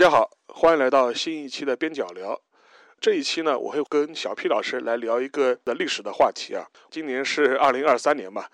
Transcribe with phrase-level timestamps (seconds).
[0.00, 2.40] 大家好，欢迎来到新一期的边角聊。
[3.02, 6.64] 这一期呢，我会跟小 P 老师来聊一个的历史的话题啊。
[6.90, 8.46] 今年是二零二三年嘛，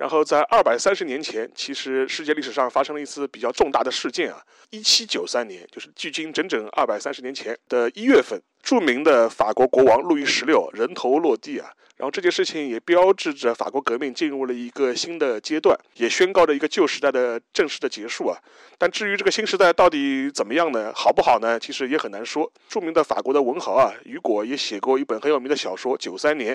[0.00, 4.42] 然后在二百三十年前，其实世界历史上发生了一次比较重大的事件啊。
[4.70, 11.70] 一七九三年，就是距今整整二百三十年前的一月份，著名的法国国王路易十六人头落地啊。
[11.98, 18.38] 然后这件事情也标志着法国革命进入了一个新的阶段，也宣告着一个旧时代的正式的结束啊。
[18.78, 20.90] 但至于这个新时代到底怎么样呢？
[20.94, 21.60] 好不好呢？
[21.60, 22.50] 其实也很难说。
[22.70, 26.54] 著名的法国的文豪啊，雨果也写过一本很有名的小说《九三年》。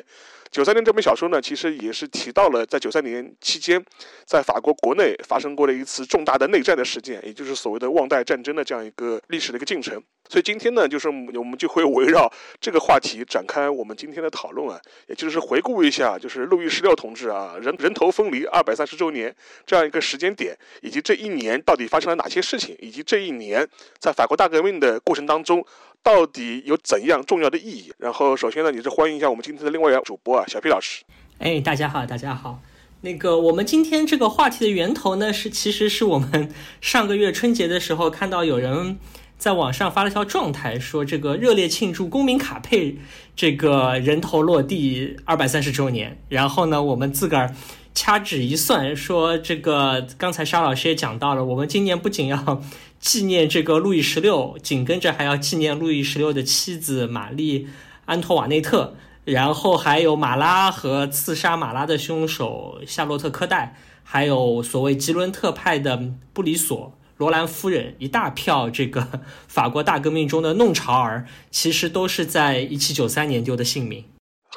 [0.50, 3.84] 九三年这本小说呢，其实也是提到了在九三年期间，
[4.26, 10.02] 在法国国内发生过的一次重大的内战的事件，也就是所谓的旺代战争的这样一个历史的一个进程。
[10.28, 12.28] 所以今天呢，就是我们就会围绕
[12.60, 19.34] 这个话题展开我们今天的讨论啊，也就是回顾一下，就是路易十六同志啊人人头分离二百三十周年
[19.68, 23.68] 这样一个时间点，以及这一年到底发生了哪些事情，以及这一年
[24.00, 25.64] 在法国大革命的过程当中
[26.02, 27.94] 到底有怎样重要的意义。
[28.00, 31.04] 然后首先呢，也是欢迎一下我们今天的另外一位主播啊，小 P 老师。
[31.38, 32.60] 哎，大家好，大家好。
[33.06, 36.50] 那个我们今天这个话题的源头呢，是其实是我们
[36.82, 38.98] 上个月春节的时候看到有人。
[39.38, 42.98] 在网上发了条状态，说这个热烈庆祝公民卡佩
[43.36, 46.18] 这个人头落地二百三十周年。
[46.30, 47.54] 然后呢，我们自个儿
[47.94, 52.64] 掐指一算，说这个刚才沙老师也讲到了，我们今年不仅要
[53.00, 57.68] 纪念这个路易十六，紧跟着还要纪念路易十六的妻子玛丽
[58.06, 58.96] 安托瓦内特，
[59.26, 66.00] 然后还有马拉和刺杀马拉的凶手夏洛特科代，还有所谓吉伦特派的
[66.32, 66.94] 布里索。
[67.18, 74.04] 罗兰夫人一大票这个法国大革命中的弄潮儿，其实都是在一七九三年丢的性命。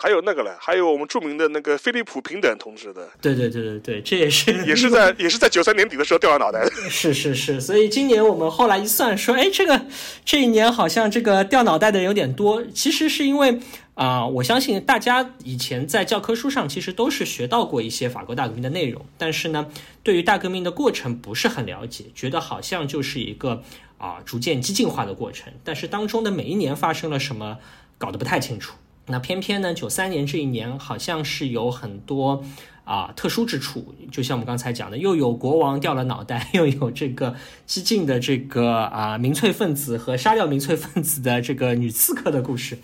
[0.01, 3.09] 还有那个嘞，还有我们著名的那个菲利普平等同志的。
[3.21, 6.71] 对对对对对，这也是也是在也是在九三年底的时候掉了脑袋的。
[6.91, 9.81] 是是是，所以今年我们后来一算，说哎，这个
[10.25, 12.63] 这一年好像这个掉脑袋的人有点多。
[12.75, 13.61] 其实是因为。
[13.99, 19.67] 啊，我相信大家以前在教科书上其实都是学到过一些法国大革命的内容，但是呢，
[20.05, 23.65] 对于大革命的过程不是很了解，觉得好像就是一个
[23.99, 27.59] 啊逐渐激进化的过程，但是当中的每一年发生了什么，
[27.99, 28.77] 搞得不太清楚。
[29.07, 32.45] 那偏偏呢，九三年这一年好像是有很多
[32.85, 37.35] 啊特殊之处，就像我们刚才讲的，又有国王掉了脑袋， 又有这个
[37.67, 42.79] 激进的这个啊民粹分子和杀掉民粹分子的这个女刺客的故事。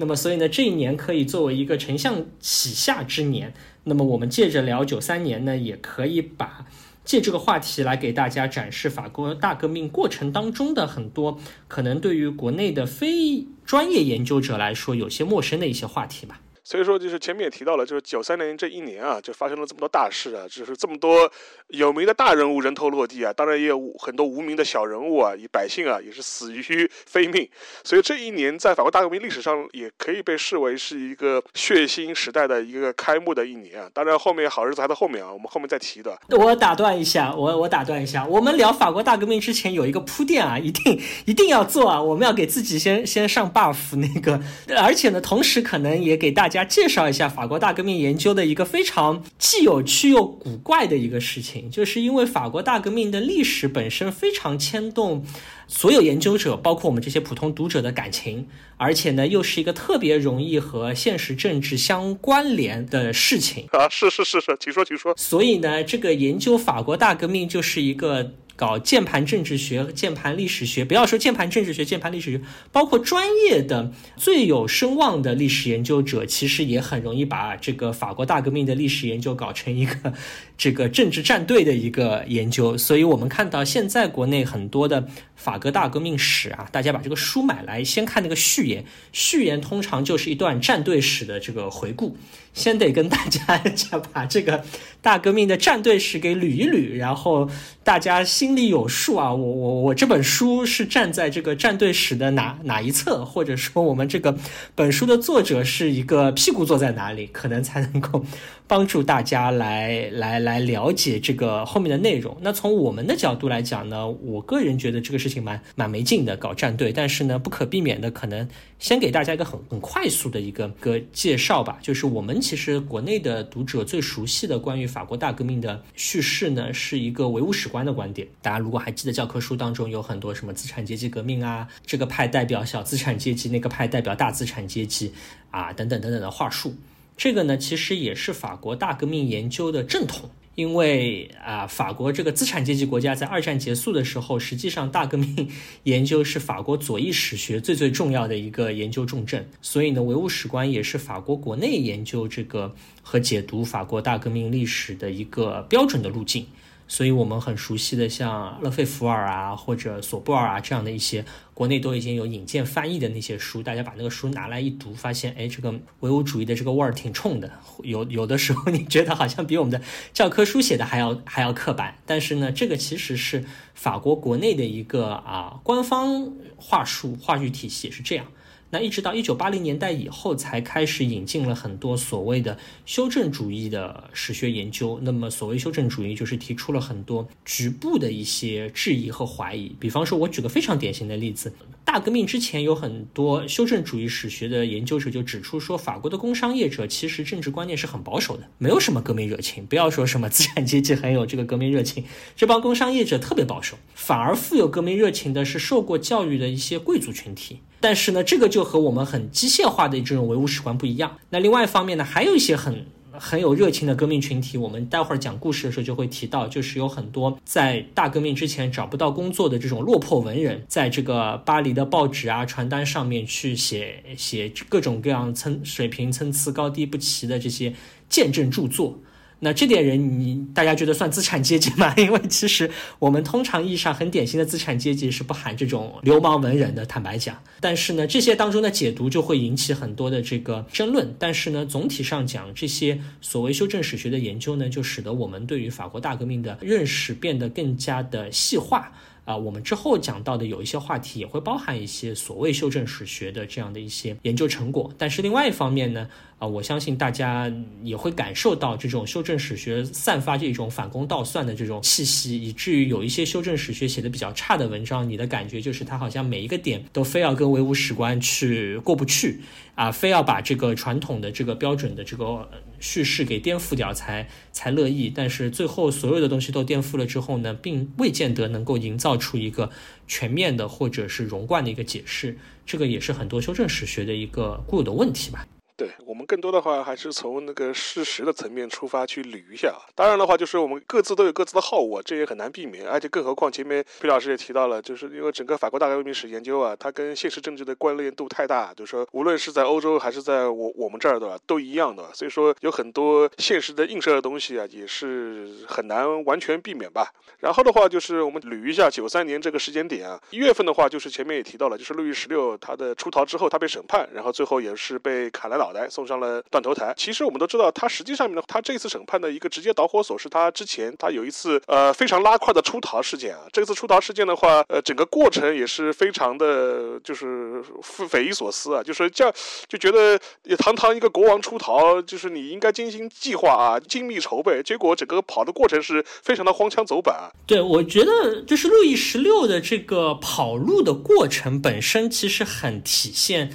[0.00, 3.52] 那么，所以呢，这一年可以作为一个丞相启下之年。
[3.84, 6.64] 那么，我们借着聊九三年呢，也可以把
[7.04, 11.38] 借这个话题来给大家展示法国大革命过程当中的很多
[11.68, 16.40] 可能对于国内的非专业研究者来说有些陌生的一些话题吧。
[16.70, 21.28] 所以说，就是前面也提到了，就是九三年这一年啊，就发生了这么多大事啊，就是这么多
[21.66, 27.48] 有名的大人物人头落地啊，当然也有很多无名的小人物啊，以百姓啊也是死于非命。
[27.82, 33.90] 所以这一年在法国大革命历史上也可以被视为是一个血腥时代的一个开幕的一年啊。
[33.92, 36.16] 当然后面好日子还在后面啊，我们后面再提的。
[36.28, 44.40] 我打断一下，我我打断一下，我们聊法国大革命之前有一个铺垫啊，一定一定要做啊，我们要给自己先先上 buff 那个，
[44.80, 46.59] 而且呢，同时可能也给大家。
[46.64, 55.24] 介绍一下法国大革命研究的一个非常既有趣又古怪的一个事情，就是因为法国大革命的历史本身非常牵动
[55.66, 63.88] 所有研究者，包括我们这些普通读者的感情，而且呢，又是一个特别容易和现实政治相关联的事情啊！
[63.88, 65.14] 是是是是，请说请说。
[65.16, 68.32] 所以呢，这个研究法国大革命就是一个。
[68.60, 80.12] 搞键盘政治学和键盘历史学，不要说键盘政治学、键盘历史学，包括专业的最有声望的历史研究者，其实也很容易把这个法国大革命的历史研究搞成一个
[80.58, 82.76] 这个政治战队的一个研究。
[82.76, 92.18] 所以，我们看到现在国内很多的法国大革命史啊，大家把这个书买来，先看那个序言，序言通常就是一段战队史的这个回顾。
[92.52, 94.64] 先得跟大家讲， 把这个
[95.00, 97.48] 大革命的战队史给捋一捋，然后
[97.82, 99.32] 大家心里有数啊。
[99.32, 104.36] 我我我这本书是站在这个战队史的哪哪一侧，或者说我们这个
[104.74, 108.24] 本书的作者是一个屁股坐在哪里，可能才能够。
[108.70, 112.36] 帮助大家来来来了解这个后面的内容。
[112.40, 116.92] 那从我们的角度来讲呢，我个人觉得这个事情蛮蛮没劲的，搞战队。
[116.92, 118.48] 但是呢，不可避免的，可能
[118.80, 121.78] 先给大家一个很很快速的一个个介绍吧。
[121.82, 128.26] 就是我们其实国内的读者最熟悉的关于法国大革命的叙事呢，是一个唯物史观的观点。
[128.40, 135.12] 大家如果还记得教科书当中有很多什么资产阶级革命啊，这个派代表小资产阶级，那个派代表大资产阶级
[135.50, 136.74] 啊，等等等等的话术。
[137.18, 140.30] 这个呢，其实也是法国大革命研究的正统，
[140.60, 145.48] 因为啊，法国这个资产阶级国家在二战结束的时候，实际上大革命
[145.84, 156.44] 研究是法国左翼史学最最重要的一个研究重镇，所以呢，唯物史观也是法国国内研究这个和解读法国大革命历史的一个标准的路径。
[156.90, 167.48] 所以我们很熟悉的像勒费弗尔啊，或者索布尔啊这样的一些国内都已经有引荐翻译的那些书，大家把那个书拿来一读，发现哎，这个唯物主义的这个味儿挺冲的。
[167.84, 169.80] 有有的时候你觉得好像比我们的
[170.12, 178.26] 教科书写的还要 还要刻板，但是呢，这个其实是法国国内的一个啊官方话术话语体系是这样。
[178.70, 182.56] 那一直到一九八零年代以后，才开始引进了很多所谓的
[182.86, 185.00] 修正主义的史学研究。
[185.02, 189.74] 那么，所谓修正主义，就是提出了很多局部的一些质疑和怀疑。
[189.80, 191.52] 比方说，我举个非常典型的例子：
[191.84, 199.66] 大革命之前，有很多修正主义史学的研究者就指出说，法国的工商业者其实政治观念是很保守的，没有什么革命热情。
[199.66, 202.04] 不要说什么资产阶级很有这个革命热情，
[202.36, 207.58] 这帮工商业者特别保守，反而富有革命热情的是受过教育的一些贵族群体。
[207.80, 211.16] 但是呢，这个就和我们很机械化的这种唯物史观不一样。
[211.30, 227.74] 那另外一方面呢，还有一些很很有热情的革命群体，我们待会儿讲故事的时候就会提到，就是有很多在大革命之前找不到工作的这种落魄文人，在这个巴黎的报纸啊、传单上面去写写各种各样参水平参差高低不齐的这些
[228.08, 228.98] 见证著作。
[229.42, 231.94] 那这点人，你大家觉得算资产阶级吗？
[231.98, 237.42] 因为其实我们通常意义上很典型的资产阶级是不含这种流氓文人的，坦白讲。
[237.58, 241.14] 但是呢，这些当中的解读就会引起很多的这个争论。
[241.18, 248.92] 但是呢，总体上讲，这些所谓修正史学的研究呢，就使得我们对于法国大革命的认识变得更加的细化。
[249.26, 254.92] 啊，我们之后讲到的有一些话题也会包含一些所谓修正史学的这样的一些研究成果。
[254.98, 256.08] 但是另外一方面呢？
[256.40, 257.52] 啊，我相信大家
[257.82, 269.40] 也会感受到这种修正史学散发这种反攻倒算的这种气息，以至于有一些修正史学写的比较差的文章，你的感觉就是他好像每一个点都非要跟唯物史观去过不去
[269.74, 272.48] 啊，非要把这个传统的这个标准的这个
[272.80, 275.12] 叙事给颠覆掉才才乐意。
[275.14, 279.70] 但是最后所有的东西都颠覆了之后呢，并未见得能够营造出一个
[280.08, 282.38] 全面的或者是融贯的一个解释。
[282.64, 285.46] 这个也是很多修正史学的一个固有的问题吧。
[285.80, 289.80] 对我们更多的话还是从那个事实的层面出发去捋一下啊。
[289.94, 292.86] 当然的话，就是我们各自都有各自的好恶，这也很难避免。
[292.86, 302.10] 而且更何况前面毕老师也提到了，就是因为整个法国大革命史研究啊，它跟现实政治的关联度太大，就是说无论是在欧洲还是在我我们这儿的都一样的。
[302.12, 307.10] 所以说有很多现实的映射的东西啊，也是很难完全避免吧。
[307.38, 315.69] 然后的话，就是我们捋一下九三年这个时间点啊，一月份的话，就是前面也提到了，就是路易十六他的出逃之后，他被审判，然后最后也是被砍了脑。
[315.72, 316.92] 来送上了断头台。
[316.96, 323.42] 其实我们都知道，他实际上面呢，他这次审判的一个直接导火索是他之前他有一次呃非常拉胯的出逃事件啊。
[323.52, 327.62] 这次出逃事件的话，呃，整个过程也是非常的，就是
[328.08, 328.82] 匪夷所思啊。
[328.82, 329.32] 就是这样
[329.68, 330.18] 就觉得
[330.56, 337.30] 堂堂一个国王出逃，就是你应该精心计划啊，精密筹备，结果整个跑的过程是非常的荒腔走板。
[337.46, 343.52] 对，我觉得就是路易十六的这个跑路的过程本身，其实很体现。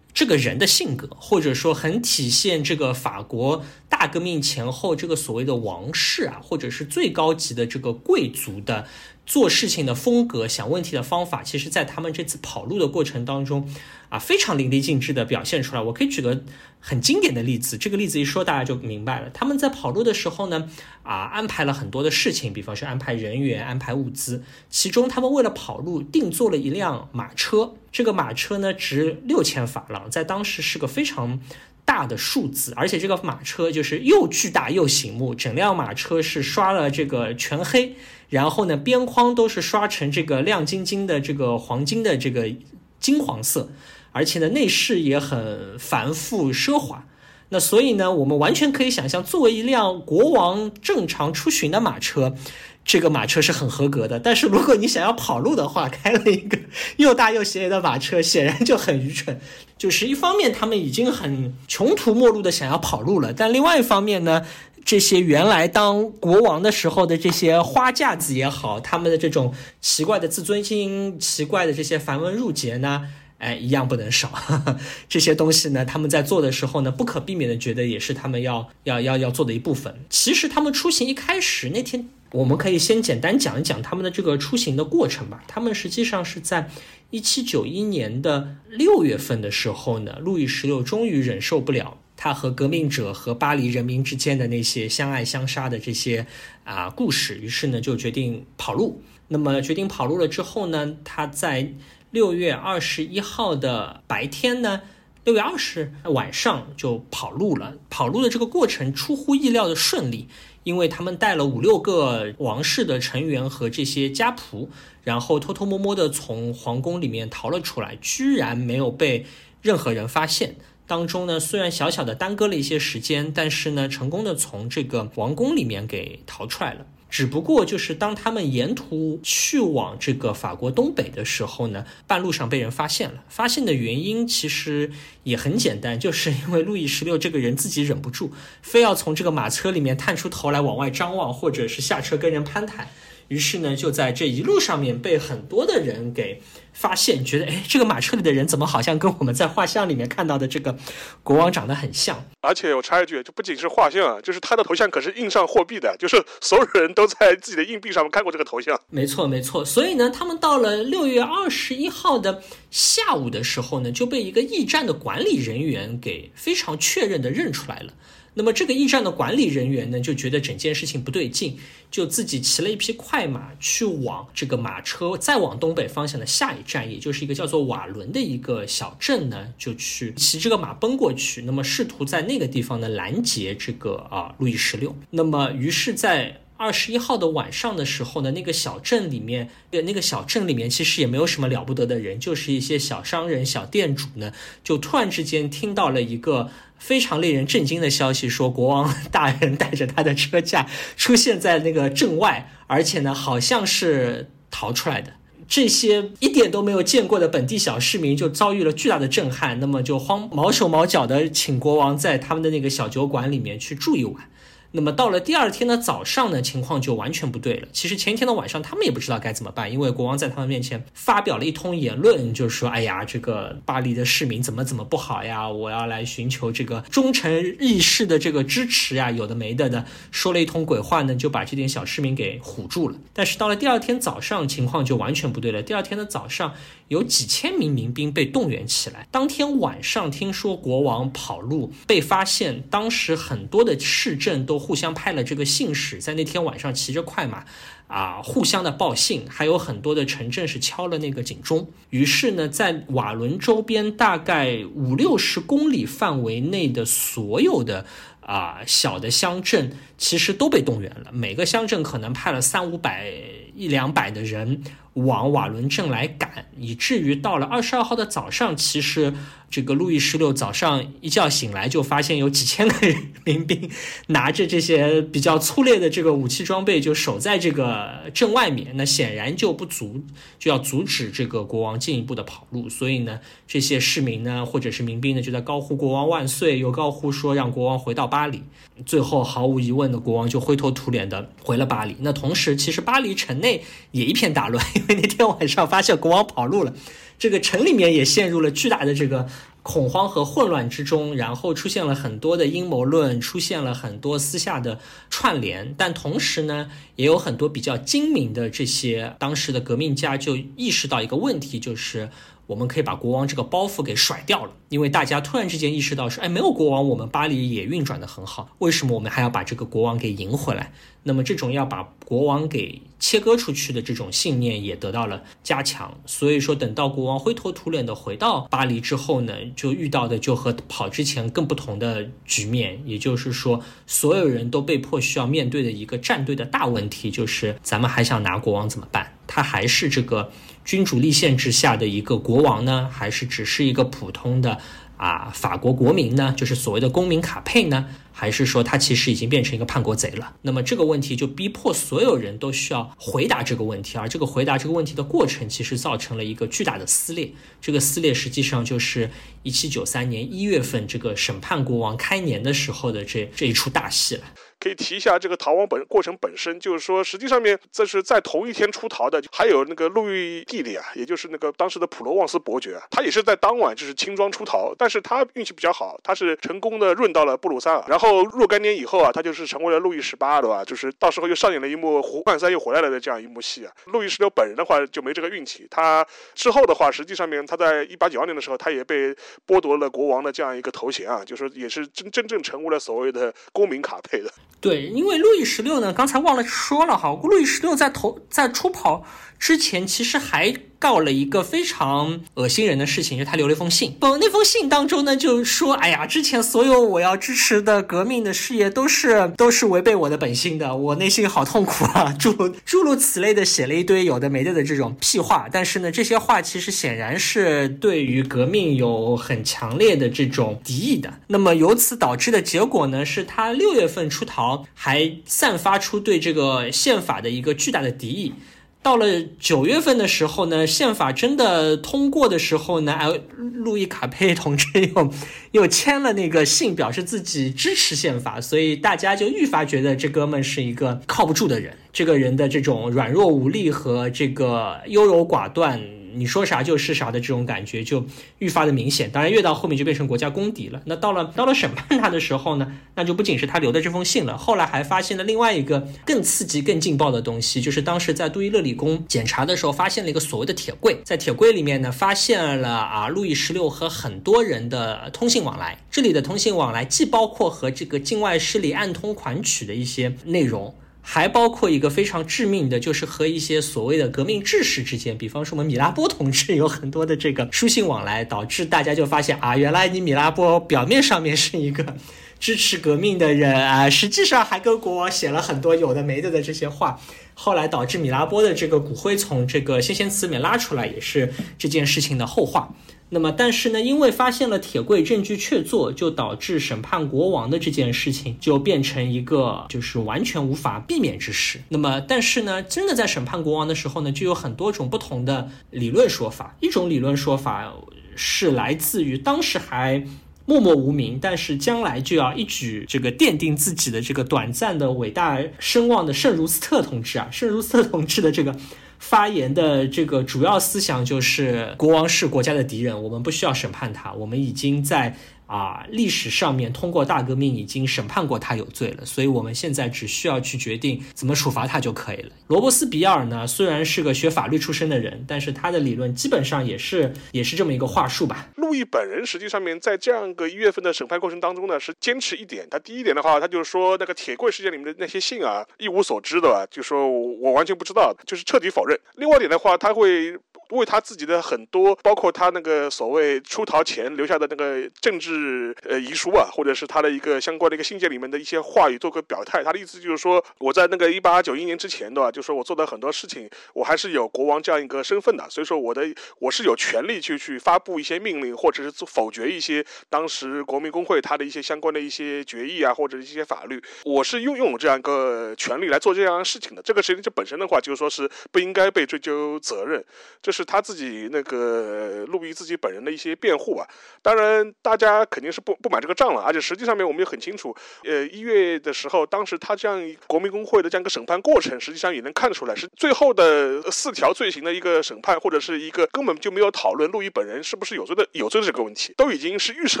[0.16, 8.86] 这个人的性格，或者说很体现这个法国大革命前后这个所谓的王室啊，或者是最高级的这个贵族的
[9.26, 13.68] 做事情的风格、想问题的方法，其实在他们这次跑路的过程当中。
[14.08, 15.82] 啊，非常淋漓尽致的表现出来。
[15.82, 16.44] 我可以举个
[16.78, 19.28] 很经典的例子，这个例子一说大家就明白了。
[19.30, 20.70] 他们在跑路的时候呢，
[21.02, 24.44] 啊，安排了很多的事情，比方说安排人员、安排物资。
[24.70, 31.40] 其中，他们为了跑路定做了一辆马车，这个马车呢值六千法郎，在当时是个非常
[31.86, 32.74] 大的数字。
[32.76, 37.94] 而且这个马车就是又巨大又醒目，整辆马车是刷了这个全黑，
[38.28, 42.52] 然后呢边框都是刷成这个亮晶晶的这个黄金的这个
[43.00, 43.70] 金黄色。
[44.12, 47.06] 而且呢，内饰也很繁复奢华，
[47.50, 52.34] 那所以呢，我们完全可以想象，作为一辆国王正常出巡的马车，
[52.82, 54.18] 这个马车是很合格的。
[54.18, 56.58] 但是如果你想要跑路的话，开了一个
[56.96, 59.38] 又大又斜的马车，显然就很愚蠢。
[59.78, 64.44] 就是一方面，他们已经很穷途末路的想要跑路了，但另外一方面呢，
[64.84, 73.08] 这些原来当国王的时候的这些花架子也好，他们的这种奇怪的自尊心、奇怪的这些繁文缛节呢。
[73.38, 74.32] 哎，一样不能少。
[75.10, 79.94] 这些东西呢，他们在做的时候呢，不可避免的觉得也是他们要要要要做的一部分。
[80.08, 85.42] 其实他们出行一开始那天，我们可以先简单讲一讲他们的这个出行的过程吧。
[85.48, 86.70] 他们实际上是在
[87.10, 96.26] 一七九一年的六月份的时候呢，路易十六终于忍受不了他和革命者和巴黎人民之间的那些相爱相杀的这些
[96.64, 99.00] 啊故事，于是呢就决定跑路。
[99.28, 101.72] 那么决定跑路了之后呢，他在
[102.10, 104.82] 六月二十一号的白天呢，
[105.24, 107.74] 六月二十晚上就跑路了。
[107.88, 110.28] 跑路的这个过程出乎意料的顺利，
[110.66, 114.66] 因为他们带了五六个王室的成员和这些家仆，
[115.04, 119.26] 然后偷偷摸摸的从皇宫里面逃了出来，居然没有被
[119.62, 120.56] 任何人发现。
[120.84, 126.84] 当中呢，虽然小小的耽搁了一些时间，但是呢，成功的从这个王宫里面给逃出来了。
[127.16, 133.24] 只不过就是当他们沿途去往这个法国东北的时候呢，半路上被人发现了。
[133.30, 134.90] 发现的原因其实
[135.22, 142.86] 也很简单，就是因为路易十六这个人自己忍不住，非要从这个马车里面探出头来往外张望，或者是下车跟人攀谈。
[143.28, 146.40] 于是呢，就在这一路上面被很多的人给
[146.72, 150.76] 发现，觉得哎，这个马车里的人怎么好像跟我们在画像里面看到的这个
[151.22, 152.24] 国王长得很像？
[152.40, 158.80] 而且我插一句，就不仅是画像啊，就是他的头像可是印上货币的，就是所有人都在自己的硬币上面看过这个头像。
[158.90, 159.64] 没错，没错。
[159.64, 167.92] 所以呢，他们到了六月二十一号的下午的时候呢，就被一个驿站的管理人员给非常确认的认出来了。
[168.38, 171.56] 那么这个驿站的管理人员呢，就觉得整件事情不对劲，
[171.90, 184.94] 就自己骑了一匹快马去往这个马车再往东北方向的下一站，也就是一个叫做瓦伦的一个小镇呢，就去骑这个马奔过去，那么试图在那个地方呢拦截这个啊路易十六。
[185.08, 194.32] 那么于是，在二十一号的晚上的时候呢，那个小镇里面，那个小镇里面其实也没有什么了不得的人，就是一些小商人、小店主呢，
[194.64, 205.12] 就突然之间听到了一个非常令人震惊的消息，说国王大人带着他的车驾出现在那个镇外，而且呢，好像是逃出来的。
[205.48, 214.28] 这些一点都没有见过的本地小市民就遭遇了巨大的震撼，那么就慌毛手毛脚的请国王在他们的那个小酒馆里面去住一晚。
[214.76, 217.66] 那么到了第二天的早上呢，情况就完全不对了。
[217.72, 225.48] 其实前一天的晚上，他们也不知道该怎么办，因为国王在他们面前发表了一通言论，就是说：“哎呀，这个巴黎的市民怎么怎么不好呀？
[225.48, 232.96] 我要来寻求这个忠臣义士的这个支持呀，有的没的的，说了一通鬼话呢，就把这点小市民给唬住了。
[233.14, 235.62] 但是到了第二天早上，情况就完全不对了。
[235.62, 236.52] 第二天的早上，
[236.88, 239.08] 有几千名民兵被动员起来。
[239.10, 244.65] 当天晚上，听说国王跑路被发现，当时很多的市镇都。
[244.66, 247.44] 互相派了这个信使，在那天晚上骑着快马，
[247.86, 251.68] 啊，互相的报信，还有很多的城镇是敲了那个警钟。
[251.90, 257.86] 于是呢，在瓦伦周边大概五六十公里范围内的所有的
[258.20, 261.12] 啊小的乡镇，其实都被动员了。
[261.12, 263.12] 每个乡镇可能派了三五百、
[263.54, 264.64] 一两百的人
[264.96, 269.14] 往瓦伦镇来赶，以至于到了二十二号的早上，其实。
[269.48, 272.74] 这个路易十六早上一觉醒来，就发现有几千个
[273.24, 273.70] 民兵
[274.08, 278.72] 拿着这些比较粗劣的这个武器装备，就守在这个镇外面。
[278.74, 280.02] 那显然就不足，
[280.40, 282.68] 就要阻止这个国王进一步的跑路。
[282.68, 288.42] 所以呢，这些市民呢，或者是民兵呢，就在高呼“国王万岁”，又高呼说让国王回到巴黎。
[288.84, 291.94] 最后，毫无疑问的，国王就灰头土脸的回了巴黎。
[292.00, 293.62] 那同时，其实巴黎城内
[293.92, 296.72] 也一片大乱， 为那天晚上发现国王跑路了。
[297.18, 299.26] 这个城里面也陷入了巨大的这个
[299.62, 304.78] 恐慌和混乱之中，然后出现了很多的阴谋论，出现了很多私下的
[305.08, 312.10] 串联，但同时呢，也有很多比较精明的这些当时的革命家就意识到一个问题，就是
[312.46, 320.72] 我们可以把国王这个包袱给甩掉了，因为大家突然之间意识到说，哎，没有国王，我们巴黎也运转的很好，为什么我们还要把这个国王给赢回来？
[321.02, 339.12] 那么这种要把国王给切割出去的这种信念也得到了加强，所以说等到国王灰头土脸的回到巴黎之后呢，就遇到的就和跑之前更不同的局面，也就是说，所有人都被迫需要面对的一个战队的大问题，就是咱们还想拿国王怎么办？
[339.28, 340.30] 他还是这个
[340.66, 344.58] 君主立宪之下的一个国王呢，还是只是一个普通的？
[344.96, 350.34] 啊，法国国民呢，就是所谓的公民卡佩呢，还是说他其实已经变成一个叛国贼了？
[350.40, 357.30] 那么这个问题就逼迫所有人都需要回答这个问题，而这个回答这个问题的过程，其实造成了一个巨大的撕裂。
[357.60, 359.10] 这个撕裂实际上就是
[359.42, 364.22] 一七九三年一月份这个审判国王开年的时候的这这一出大戏了。
[364.58, 380.64] 可以提一下这个逃亡本过程本身，就是说实际上面这是在同一天出逃的，还有那个路易弟弟啊，也就是那个当时的普罗旺斯伯爵啊，他也是在当晚就是轻装出逃，但是他运气比较好，他是成功的润到了布鲁塞尔，然后若干年以后啊，他就是成为了路易十八，对吧？
[380.64, 383.72] 就是到时候又上演了一幕胡汉三又回来了的这样一幕戏啊。
[383.86, 389.14] 路易十六本人的话就没这个运气，他之后的话，实际上面他在一八九二年的时候，他也被
[389.46, 394.30] 剥夺了国王的这样一个头衔啊，就是也是真真正成为了所谓的公民卡佩的。
[394.60, 399.04] 对，因为路易十六呢，刚才忘了说了哈，路易十六在投在出跑
[399.38, 400.54] 之前，其实还。
[400.78, 403.92] 告了一个非常恶心人的事情，就他留了一封信。
[403.98, 415.48] 不，那封信当中呢，就说：“哎呀，之前所有我要支持的革命的事业都是都是违背我的本心的，我内心好痛苦啊！” 诸诸如此类的，写了一堆有的没的的这种屁话。
[415.50, 421.14] 但是呢，这些话其实显然是对于革命有很强烈的这种敌意的。
[421.28, 428.34] 那么由此导致的结果呢，是他六月份出逃，还散发出对这个宪法的一个巨大的敌意。
[428.82, 435.10] 到了九月份的时候呢，宪法真的通过的时候呢，哎，路易卡佩同志又
[435.50, 445.80] 又签了那个信，表示自己支持宪法，所以大家就愈发觉得这哥们是一个靠不住的人，这个人的这种软弱无力和这个优柔寡断。
[446.16, 448.04] 你说啥就是啥的这种感觉就
[448.38, 450.82] 愈发的明显，当然越到后面就变成国家公敌了。
[450.86, 465.78] 那到了到了审判他的时候呢，那就不仅是他留的这封信了，后来还发现了另外一个更刺激、更劲爆的东西，就是当时在杜伊勒里宫检查的时候，发现了一个所谓的铁柜，在铁柜里面呢，发现了啊，路易十六和很多人的通信往来。
[465.90, 470.74] 这里的通信往来既包括和这个境外势力暗通款曲的一些内容。
[471.08, 481.94] 还包括一个非常致命的，就是和一些所谓的革命志士之间，比方说我们米拉波同志有很多的这个书信往来，导致大家就发现啊，原来你米拉波表面上面是一个
[482.40, 487.00] 支持革命的人啊，实际上还跟国王写了很多有的没的的这些话，
[487.34, 492.74] 后来导致米拉波的这个骨灰从这个先贤祠里面拉出来，也是这件事情的后话。
[493.08, 501.60] 那么，但是呢，因为发现了铁柜，证据确凿，就导致审判国王的这件事情就变成一个就是完全无法避免之事。
[501.68, 506.56] 那么，但是呢，真的在审判国王的时候呢，就有很多种不同的理论说法。
[506.60, 507.72] 一种理论说法
[508.16, 510.04] 是来自于当时还
[510.44, 518.56] 默默无名，但是将来就要一举这个奠定自己的这个短暂的伟大声望的圣茹斯特同志啊，圣茹斯特同志的这个。
[518.98, 525.16] 发言的这个主要思想就是国王是国家的敌人，我们不需要审判他，我们已经在。
[525.46, 532.30] 啊，历史上面通过大革命已经审判过他有罪了，所以我们现在只需要去决定怎么处罚他就可以了。
[532.48, 538.48] 罗伯斯比尔呢，虽然是个学法律出身的人，但是他的理论基本上也是也是这么一个话术吧。
[538.56, 548.98] 路易本人实际上面在这样一个一月份的审判过程当中呢，是坚持一点，他第一点的话，他就是说那个铁柜事件里面的那些信啊，一无所知的，就说我完全不知道，就是彻底否认。
[549.14, 550.36] 另外一点的话，他会。
[550.70, 559.62] 为他自己的很多，包括他那个所谓出逃前留下的那个政治呃遗书啊，或者是他的一个相关的一个信件里面的一些话语做个表态。
[559.62, 562.32] 他的意思就是说，我在那个一八九一年之前，的话？
[562.32, 566.04] 就说我做的很多事情，我还是有国王这样一个身份的，所以说我的
[566.40, 576.82] 我是有权利去去发布一些命令，或者是否决一些当时国民工会他的一些相关的一些决议啊，或者一些法律，我是拥拥有这样一个权利来做这样的事情的。
[576.82, 580.04] 这个事情这本身的话，就是说是不应该被追究责任，
[580.42, 580.55] 这。
[580.56, 583.86] 是他自己那个路易自己本人的一些辩护吧，
[584.22, 600.00] 当然大家肯定是不不买这个账了，而且实际上面我们也很清楚，呃一月的时候，当时他这样国民工会的这样一个审判过程，实际上也能看得出来，是最后的四条罪行的一个审判，或者是一个根本就没有讨论路易本人是不是有罪的有罪的这个问题，都已经是预设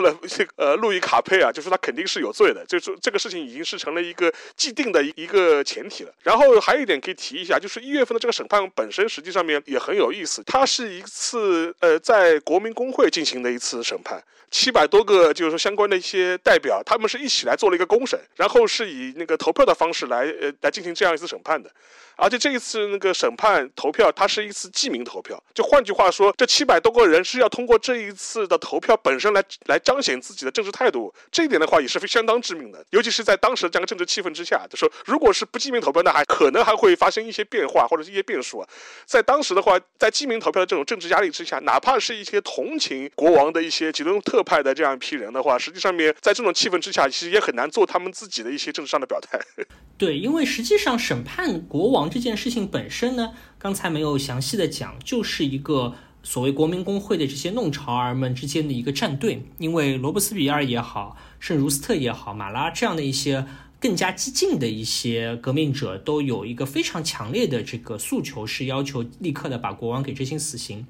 [0.00, 6.12] 了这个呃路易卡佩啊，就是他肯定是有罪的，就是这个事情已经是成了一个既定的一个前提了。
[6.22, 10.42] 然后还有一点可以提一下，就是一月份的这个审判本身实际上面也很有意思。
[10.46, 21.70] 它是一次呃，在国民工会进行的一次审判，七百多个就是说相关的一些代表，他们是一起来做了一个公审，然后是以那个投票的方式来呃来进行这样一次审判的。
[22.18, 31.14] 而且这一次那个审判投票，它是一次记名投票，就换句话说，这七百多个人是要通过这一次的投票本身来来彰显自己的政治态度。
[31.30, 38.68] 这一点的话也是非相当致命的，尤其是在当时这样的政治气氛之下，就说如果是不记名投票，那还可能还会发生一些变化或者是一些变数啊。
[39.04, 49.38] 在当时的话，在记名投票的这种政治压力之下，哪怕是一些同情国王的一些吉伦特派的这样一批人的话，实际上面在这种气氛之下，其实也很难做他们自己的一些政治上的表态。
[49.98, 59.42] 对，因为实际上审判国王这件事情本身呢，刚才没有详细的讲，就是一个所谓国民工会的这些弄潮儿们之间的一个战队。
[59.58, 63.46] 因为罗伯斯比尔也好，圣茹斯特也好，马拉这样的一些。
[63.86, 70.84] 更加激进的一些革命者都有一个非常强烈的这个诉求，是要求立刻的把国王给执行死刑。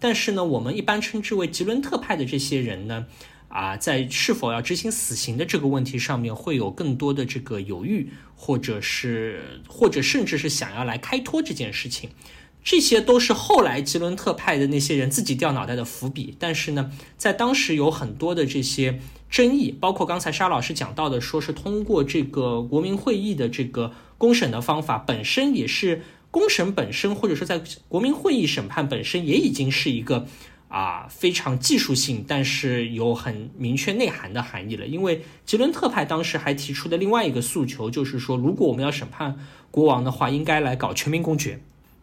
[0.00, 3.04] 但是呢，我们一般称之为吉伦特派的这些人呢，
[3.48, 12.08] 啊，在是否要执行死刑的这个问题上面，会有更多的这个犹豫，或者是或者甚至是想要来开脱这件事情。
[12.70, 16.36] 这些都是后来吉伦特派的那些人自己掉脑袋的伏笔。
[16.38, 19.00] 但是呢，在当时有很多的这些
[19.30, 30.26] 争议，包括刚才沙老师讲到的，说是通过这个国民会议的这个公审的方法，本身也是公审本身，或者说在国民会议审判本身，也已经是一个
[30.68, 34.86] 啊非常技术性，但是有很明确内涵的含义了。
[34.86, 39.38] 因为吉伦特派当时还提出的另外一个诉求，就是说，如果我们要审判
[39.70, 41.58] 国王的话，应该来搞全民公决。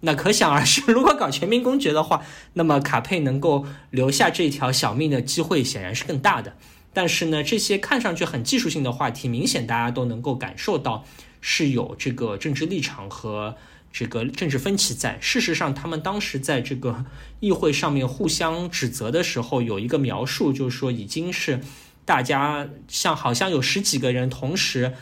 [0.06, 2.22] 那可想而知， 如果搞全民公决的话，
[2.54, 6.56] 那么卡佩能够留下这条小命的机会显然是更大的。
[6.94, 11.04] 但是呢，这些看上去很技术性的话题，明显大家都能够感受到
[11.42, 13.56] 是有这个政治立场和
[13.92, 15.18] 这个政治分歧在。
[15.20, 17.04] 事实上，他们当时在这个
[17.40, 21.60] 议会上面互相指责的时候，有一个描述，就是说已经是
[22.06, 24.94] 大家像好像有十几个人同时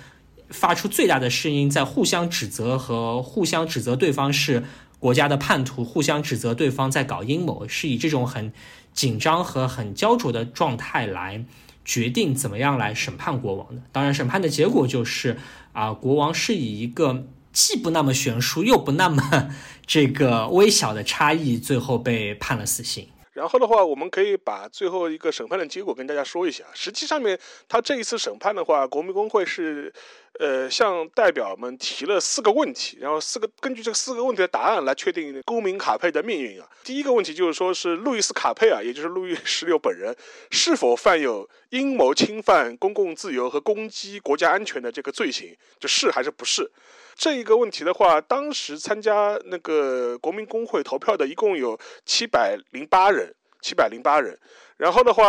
[0.49, 4.63] 发出最大的声音，在互相指责和互相指责对方是。
[5.03, 8.53] 国家的叛徒互相指责对方在搞阴谋，是以这种很
[8.93, 11.43] 紧张和很焦灼的状态来
[11.83, 13.81] 决定怎么样来审判国王的。
[13.91, 15.37] 当然，审判的结果就是
[15.73, 19.49] 啊，国王是以一个既不那么悬殊又不那么
[19.85, 23.05] 这个微小的差异，最后被判了死刑。
[23.33, 26.63] 然后的话，我们可以把最后一个审判的结果跟大家说一下。
[26.73, 29.91] 实际上面，他这一次审判的话，国民工会是，
[30.39, 36.69] 呃，向代表们提了四个问题，然后四个根据这四个问题的答案来确定公民卡佩的命运啊。
[36.83, 40.15] 第一个问题就是说是路易斯卡佩啊，也就是路易十六本人，
[40.51, 46.71] 是否犯有阴谋侵犯公共自由和攻击国家安全的这个罪行，就是还是不是？
[47.15, 54.37] 这一个问题的话，当时参加那个国民工会投票的一共有七百零八人，七百零八人。
[54.77, 55.23] 然后的话，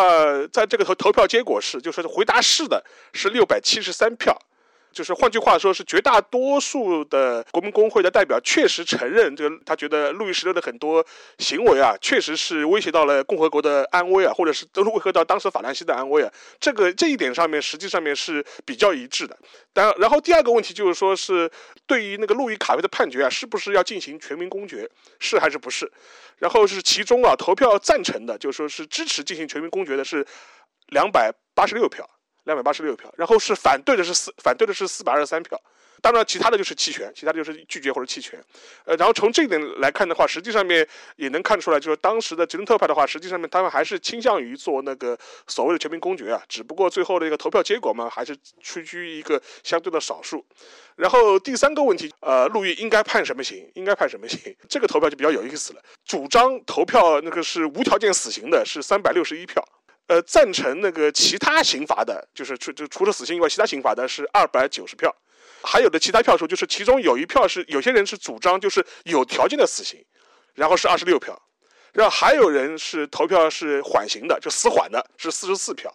[0.50, 4.36] 在这个投投票结果是，就是回答是的是六百七十三票。
[4.94, 11.04] 就是换句话说，是绝大多数的国民工会的代表确实承认，这个他觉得路易十六的很多
[11.38, 16.32] 行为啊，确实是威胁到了共和国的安危啊，或者是都是威胁到当时法兰西的安危啊。
[16.60, 19.36] 这个这一点上面，实际上面是比较一致的。
[19.72, 21.50] 当然，后第二个问题就是说，是
[21.86, 25.90] 对于那个路易卡维的判决啊，是不是要进行全民公决，是还是不是？
[26.38, 30.24] 然后是其中啊，投票赞成的，就说是支持进行全民公决的是
[30.88, 32.08] 两百八十六票。
[32.44, 35.60] 两百八十六票，然后是反对的是四，反对的是四百二十三票，
[36.00, 38.38] 当然其他的就是弃权，其他的就是拒绝或者弃权，
[38.84, 50.44] 呃，然后从这一点来看的话，实际上面也能看出来，就是当时的吉伦特派的话，实际上面他们还是倾向于做那个所谓的全民公决啊，只不过最后的一个投票结果嘛，还是屈居一个相对的少数。
[50.96, 53.68] 然后第三个问题，呃，路易应该判什么刑？
[53.74, 54.54] 应该判什么刑？
[54.68, 59.66] 这个投票就比较有意思了，主张投票那个是无条件死刑的是三百六十一票。
[60.06, 65.14] 呃，赞成那个其他刑罚的，就是除就除了死刑以外，其他刑罚的是二百九十票，
[65.62, 70.04] 还有的其他票数，就是其中有一票是有些人是主张就是有条件的死刑，
[70.54, 71.40] 然后是二十六票，
[71.94, 75.90] 然后还有人是投票是缓刑的，就死缓的，是四十四票。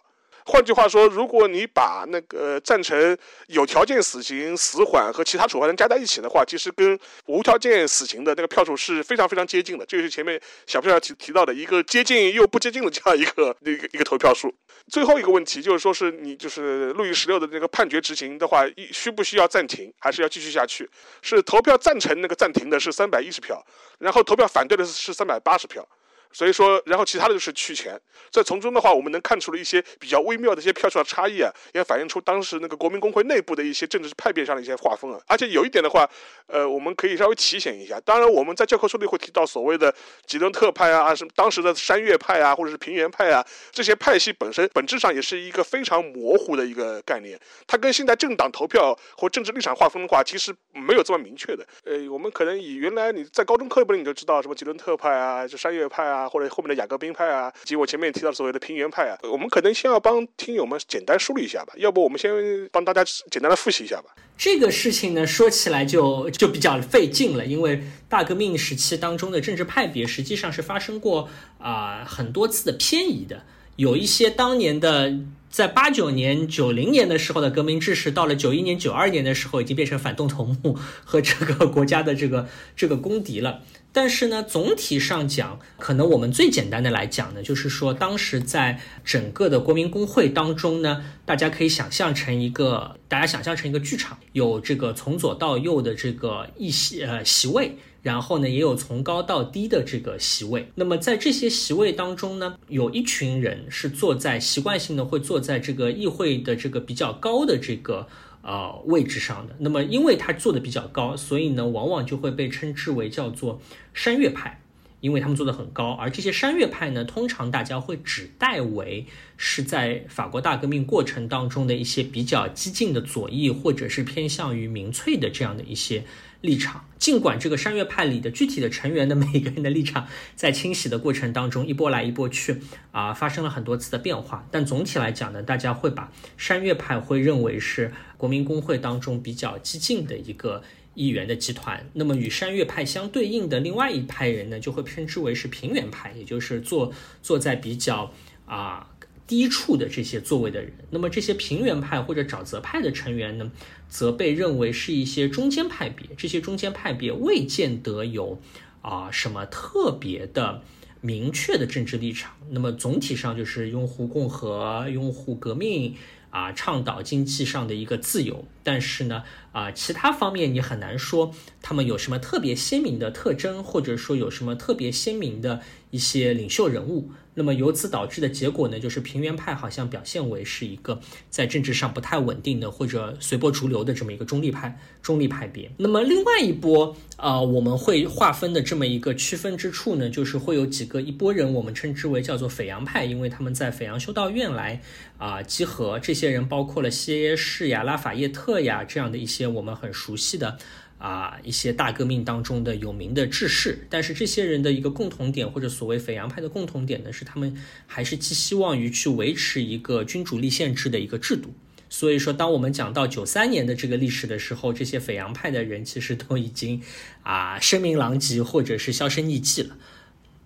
[0.50, 9.86] 换句话说，如果你把那个赞成有条件死刑、死缓和其他处罚人加在一起的话，其实跟无条件死刑的那个票数是非常非常接近的。
[9.86, 14.52] 这就是前面小票提提到的一个接近又不接近的这样一个一个一个投票数。
[14.90, 20.88] 最后一个问题就是说，是你就是路易十六的那个判决执行的话，需不需要暂停，还是要继续下去？
[21.22, 23.64] 是投票赞成那个暂停的是三百一十票，
[24.00, 25.86] 然后投票反对的是三百八十票。
[26.32, 28.00] 所以说，然后其他的就是去钱。
[28.30, 35.20] 在从中的话，我们能看出了一些比较微妙的一些票数的差异啊，也反映出当时那个国民工会内部的一些政治派别上的一些划分啊。
[35.26, 36.08] 而且有一点的话，
[36.46, 37.98] 呃，我们可以稍微提醒一下。
[38.00, 39.92] 当然，我们在教科书里会提到所谓的
[40.26, 47.38] 吉伦特派啊，什么当时的山岳派啊，或者是平原派啊，这些派系本身本质上也是一个非常模糊的一个概念。
[47.66, 51.66] 它跟现在政党投票或政治立场划分的话，其实没有这么明确的。
[51.84, 56.19] 呃，我们可能以原来你在高中课本里你就知道什么吉伦特派啊，就山岳派啊。
[56.20, 61.72] 啊，或者后面的雅各宾派啊，及我前面提到所谓的平原派啊，我们可能先要帮听友们简单梳理一下吧。
[61.76, 62.30] 要不我们先
[62.70, 64.14] 帮大家简单的复习一下吧。
[64.36, 71.28] 这个事情呢，说起来就就比较费劲了，因为大革命时期当中的政治派别实际上是发生过
[71.58, 73.42] 啊很多次的偏移的。
[73.76, 75.14] 有一些当年的
[75.48, 83.60] 在八九年、九零年的时候的革命志士，到了九一年、九二年的时候，已经变成反动头目 和这个国家的这个这个公敌了。
[83.92, 100.70] 但是呢，总体上讲，可能我们最简单的来讲呢，就是说，当时在整个的国民工会当中呢，大家可以想象成一个，大家想象成一个剧场，有这个从左到右的这个一席呃席位，然后呢，也有从高到低的这个席位。
[100.76, 108.06] 那么在这些席位当中呢，有一群人是坐在习惯性的会坐在这个议会的这个比较高的这个。
[108.42, 113.60] 呃，位置上的，那么因为他做的比较高，所以呢，往往就会被称之为叫做
[113.92, 114.60] 山岳派，
[115.00, 115.90] 因为他们做的很高。
[115.90, 119.04] 而这些山岳派呢，通常大家会指代为
[119.36, 126.04] 是在法国大革命过程当中的一些比较激进的左翼，或者是偏向于民粹的这样的一些。
[126.40, 140.62] 立场，尽管这个山岳派里的具体的成员的每一个人的立场在清洗的过程当中一波来一波去啊，发生了很多次的变化，但总体来讲呢，大家会把山岳派会认为是国民工会当中比较激进的一个
[140.94, 141.88] 议员的集团。
[141.92, 148.12] 那么与山岳派相对应的另外一派人呢，就会称之为是平原派，也就是坐坐在比较
[148.46, 148.89] 啊。
[149.30, 153.52] 低处的这些座位的人，那么这些平原派或者沼泽派的成员呢，
[153.88, 156.04] 则被认为是一些中间派别。
[156.16, 158.40] 这些中间派别未见得有
[158.82, 160.62] 啊什么特别的
[161.00, 162.32] 明确的政治立场。
[162.50, 165.94] 那么总体上就是拥护共和、拥护革命
[166.30, 168.44] 啊，倡导经济上的一个自由。
[168.64, 175.60] 但是呢，啊，其他方面你很难说他们有什么特别鲜明的特征，或者说有什么特别鲜明的
[175.92, 177.12] 一些领袖人物。
[177.40, 181.00] 那么由此导致的结果呢，就是平原派好像表现为是一个
[181.30, 185.70] 在政治上不太稳定的或者随波逐流的这么一个中立派中立派别。
[185.78, 194.82] 那么另外一波啊，我们会划分的这么一个区分之处呢，就是会有几个一波人，我们称之为叫做斐扬派，因为他们在斐扬修道院来
[195.16, 195.98] 啊集合。
[195.98, 200.58] 这些人包括了谢耶士呀、拉法叶特呀这样的一些我们很熟悉的。
[201.00, 211.54] 啊，一些大革命当中的有名的志士，但是这些人的一个共同点，或者所谓斐扬派的共同点呢，是他们还是寄希望于去维持一个君主立宪制的一个制度。
[211.88, 216.82] 所以说，当我们讲到九三年的这个历史的时候，这些斐扬派的人其实都已经
[217.22, 219.76] 啊声名狼藉，或者是销声匿迹了。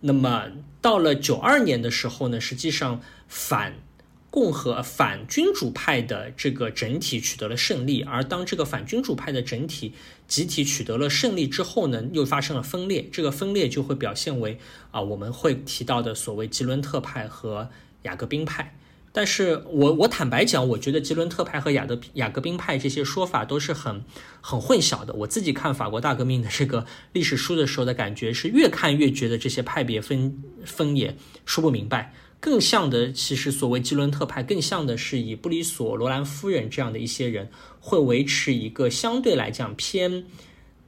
[0.01, 0.45] 那么
[0.81, 3.75] 到了九二年的时候呢，实际上反。
[4.35, 9.93] 共和反君主派的这个整体取得了胜利，而当这个反君主派的整体
[10.27, 13.09] 集体取得了胜利之后呢，又发生了分裂。
[13.13, 14.59] 这个分裂就会表现为
[14.91, 17.71] 啊，我们会提到的所谓吉伦特派和
[18.03, 18.77] 雅各宾派。
[19.13, 24.05] 但是我我坦白讲，我觉得吉伦特派和雅德雅各宾派这些说法都是很
[24.41, 25.15] 很混淆的。
[25.15, 31.17] 我自己看法国大革命的这个历史书的时候的感觉是，越看越觉得这些派别分分也
[31.47, 32.13] 说不明白。
[32.45, 37.49] 更像的，其实所谓基伦特派，更像的是以布里索、罗兰夫人这样的一些人，
[37.81, 40.27] 会维持一个相对来讲偏，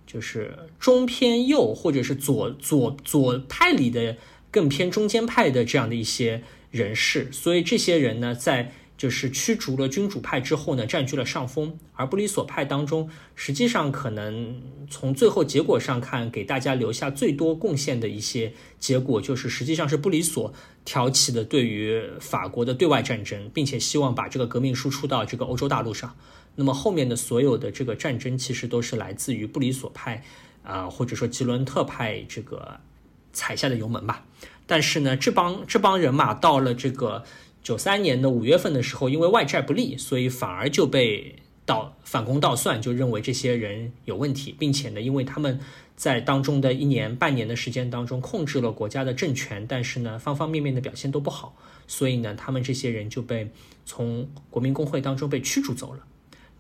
[0.07, 4.19] 就是中偏右，或者是左左左派里的
[4.51, 7.33] 更偏中间派的这样的一些人士。
[7.33, 11.79] 所以这些人呢，在就是驱逐了君主派之后呢，占据了上风。
[11.95, 20.53] 而布里索派当中，实际上可能从最后结果上看，给大家留下最多贡献的一些结果，就是实际上是布里索
[20.85, 26.17] 挑起的对于法国的对外战争，并且希望把这个革命输出到这个欧洲大陆上。
[26.55, 30.25] 那么后面的所有的这个战争，其实都是来自于布里索派
[30.63, 32.81] 啊，或者说吉伦特派这个
[33.33, 34.25] 踩下的油门吧。
[34.67, 37.25] 但是呢，这帮这帮人马到了这个。
[37.67, 45.59] 九三年的五月份的时候，因为外债不利，所以反而就被倒反攻倒算，就认为这些人有问题，并且呢，因为他们
[45.97, 51.57] 在当中的一年半年的时间当中控制了国家的政权，但是呢，方方面面的表现都不好，
[51.89, 53.51] 所以呢，他们这些人就被
[53.85, 56.05] 从国民工会当中被驱逐走了。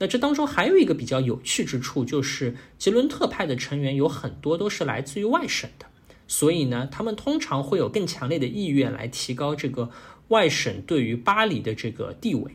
[0.01, 5.87] 那这当中还有一个比较有趣之处，就是吉伦特派的成员有很多都是来自于外省的，
[6.27, 9.89] 所以呢，他们通常会有更强烈的意愿来提高这个。
[10.29, 12.53] 外省对于巴黎的这个地位，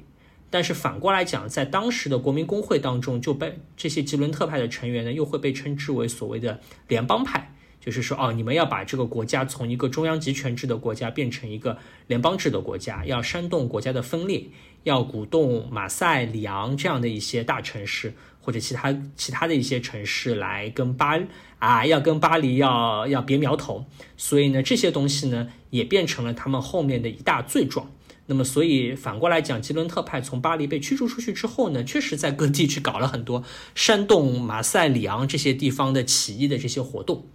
[0.49, 14.43] 但是反过来讲，在当时的国民工会当中，就被这些吉伦特派的成员呢，又会被称之为所谓的联邦派，就是说，哦，你们要把这个国家从一个中央集权制的国家变成一个联邦制的国家，要煽动国家的分裂，
[14.84, 21.17] 要鼓动马赛、里昂这样的一些大城市或者其他其他的一些城市来跟巴
[21.60, 23.86] 啊，要跟巴黎要要别苗头，
[24.17, 25.47] 所以呢，这些东西呢。
[25.71, 27.89] 也变成了他们后面的一大罪状。
[28.27, 33.43] 那么，所以反过来讲，吉伦特派从巴黎被驱逐出去之后呢，确实在各地去搞了很多
[33.75, 37.25] 煽动马赛、里昂这些地方的起义的这些活动。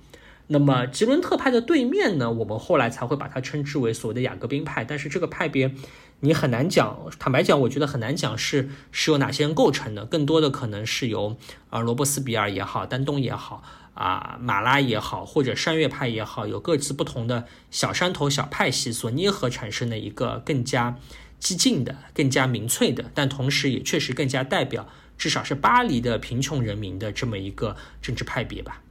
[0.46, 4.84] 那么吉伦特派的对面呢，我们后来才会把它称之为所谓的雅各宾派。
[4.84, 5.74] 但是这个派别
[6.20, 11.36] 你很难讲，坦白讲，我觉得很难讲是是由哪些人构成的，更多的可能是由
[11.68, 13.62] 啊罗伯斯比尔也好，丹东也好。
[13.96, 20.98] 啊，马拉也好，或者山岳派也好，有各自不同的小山头、小派系所捏合产生的一个更加
[21.40, 28.82] 激进的、更加民粹的，但同时也确实更加代表至少是巴黎的贫穷人民的这么一个政治派别吧。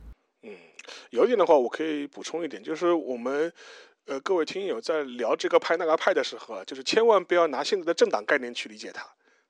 [0.41, 0.52] 嗯，
[1.12, 3.54] 有一点的话，我可以补充一点，就是我们
[4.08, 9.06] 呃各位听友在聊这个派那个派的时候啊，就是千万不要拿现在的政党概念去理解它。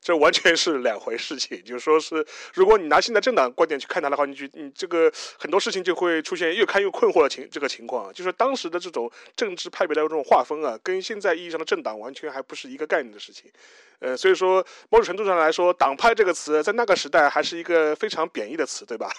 [0.05, 8.13] 这完全是两回事情，就是说是，如果你拿现在政党观点去看它的话，你就你这个很多事情就会出现越看越困惑的情这个情况。
[8.13, 13.49] 就是当时的这种政治派别的这种划分啊，跟现在意义上的政党完全还不是一个概念的事情。
[13.97, 19.11] 呃，所以说某种程度上来说，党派这个词在那个时代还是一个非常贬义的词，对吧？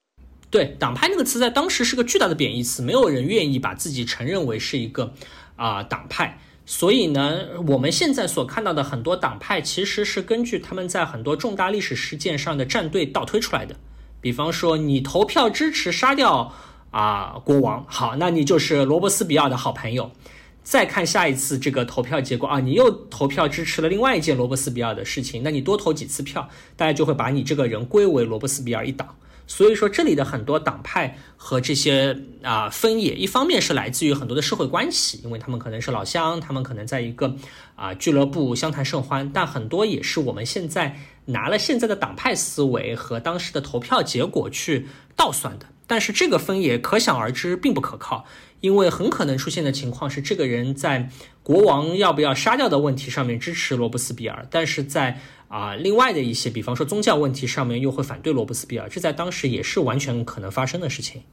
[0.50, 5.12] 对，党派那个词在当时是个巨大的贬义词，没有人愿意把自己承认为是一个
[5.56, 6.40] 啊党派。
[6.72, 13.74] 所以呢，我们现在所看到的很多党派，其实是根据他们在很多重大历史事件上的站队倒推出来的。
[14.20, 16.54] 比方说，你投票支持杀掉
[16.92, 20.12] 啊国王，好，那你就是罗伯斯比尔的好朋友。
[20.62, 29.16] 再看下一次这个投票结果啊，你又投票支持了另外一件罗伯斯比尔的事情，那你多投几次票，大家就会把你这个人归为罗伯斯比尔一党。
[29.50, 37.34] 所以说，这里的很多党派和这些啊分野，一方面是来自于很多的社会关系，因为他们可能是老乡，他们可能在一个
[37.74, 44.86] 啊俱乐部相谈甚欢，但很多也是我们现在拿了现在的党派思维和当时的投票结果去
[45.16, 45.66] 倒算的。
[45.88, 48.24] 但是这个分野可想而知并不可靠，
[48.60, 51.10] 因为很可能出现的情况是，这个人在
[51.42, 61.24] 国王要不要杀掉的问题上面支持罗伯斯比尔，但是在啊，另外的一些，比方说宗教问题上面又会反对罗伯斯比尔，这在当时也是完全可能发生的事情。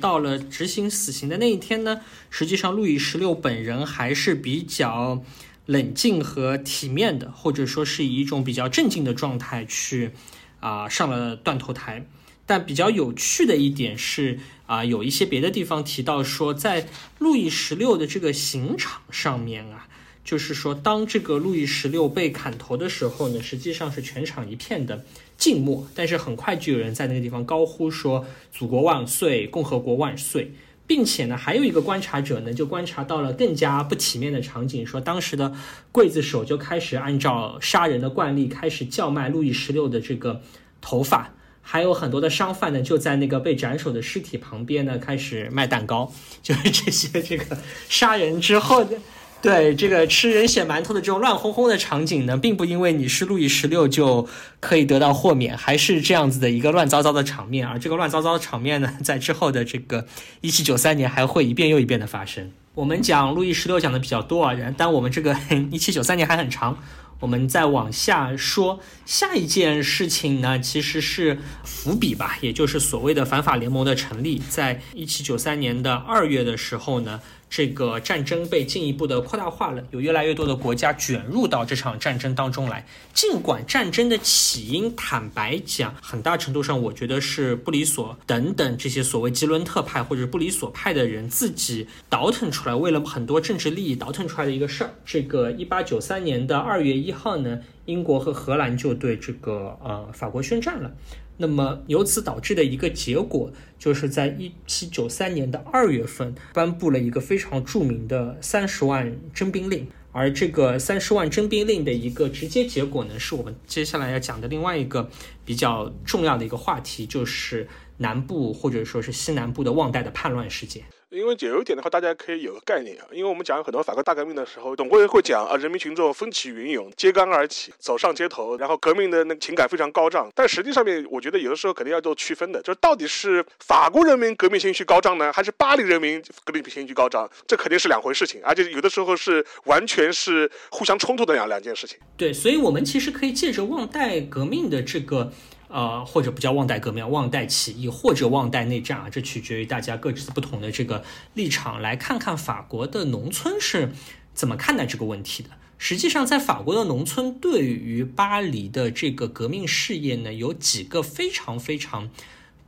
[0.00, 5.22] 到了执行死刑的那一天呢，实际上路易十六本人还是比较
[5.66, 10.12] 冷静和体面的，或者说是以一种比较镇静的状态去
[10.60, 12.06] 啊上了断头台。
[12.46, 19.86] 但比较有趣的一点是啊，有一些别的地方提到说，在路易十六的这个刑场上面啊。
[20.24, 25.04] 就是说，当这个路易十六被砍头的时候呢，实际上是全场一片的
[25.36, 25.86] 静默。
[25.94, 30.52] 但是很快就有人在那个地方高呼说：“祖国万岁，共和国万岁！”
[30.86, 35.54] 并且呢，还有一个观察者呢，就观察到了更加不体面的场景，说当时的
[35.92, 40.40] 刽子手就开始按照杀人的惯例开始叫卖路易十六的这个
[40.80, 47.58] 头发，还有很多的商贩呢，就在那个被斩首的尸体旁边呢开始卖蛋糕， 就是这些这个
[47.90, 48.98] 杀人之后的。
[49.44, 54.26] 对这个吃人血馒头的这种乱哄哄的场景呢，并不因为你是路易十六就
[54.58, 57.68] 可以得到豁免，还是这样子的一个乱糟糟的场面。
[57.68, 60.06] 而这个乱糟糟的场面呢，在之后的这个
[60.40, 62.52] 一七九三年还会一遍又一遍的发生。
[62.74, 65.36] 我们讲路易十六讲的比较多啊，但我们这个
[65.70, 66.78] 一七九三年还很长。
[67.20, 77.20] 我们再往下说，下一件事情呢，其实是伏笔吧，也就是所谓的反法联盟的成立，在一七九三年的二月的时候呢。
[77.56, 82.84] 这个战争被进一步的扩大化了，有越来越多的国家卷入到这场战争当中来。
[83.12, 94.90] 尽管战争的起因，坦白讲，很大程度上我觉得是布里索等等这些所谓吉伦特派或者布里索派的人自己倒腾出来，为了很多政治利益倒腾出来的一个事儿。
[95.04, 100.90] 这个一八九三年的二月一号呢，英国和荷兰就对这个呃法国宣战了。
[101.36, 115.10] 那么由此导致的一个结果，就是在一七九三年的二月份颁布了一个非常著名的三十万征兵令，而这个三十万征兵令的一个直接结果呢，是我们接下来要讲的另外一个
[115.44, 117.66] 比较重要的一个话题，就是
[117.98, 120.84] 南部或者说是西南部的旺代的叛乱事件。
[121.14, 123.06] 因为有一点的话，大家可以有个概念啊。
[123.12, 130.28] 因为我们讲很多法国大革命的时候，总归会讲啊，人民群众风起云涌，揭竿而起，走上街头，然后革命的那个情感非常高涨。
[130.34, 137.30] 但实际上面，我觉得有的时候肯定要做区分的，就是到底是法国人民革命情绪高涨呢，还是巴黎人民革命情绪高涨？
[137.46, 141.96] 这肯定是两回事情，而且有的时候是完全是互相冲突的两两件事情。
[142.16, 145.30] 对，所以我们其实可以借着旺代革命的这个。
[145.74, 151.02] 呃，或者不叫忘带革命，忘带起义，或者忘带内战啊，这取决于大家各自不同的这个
[151.34, 151.82] 立场。
[151.82, 153.92] 来看看法国的农村是
[154.32, 155.48] 怎么看待这个问题的。
[155.76, 162.08] 实际上，在法国的农村，对于巴黎的这个革命事业呢，有几个非常非常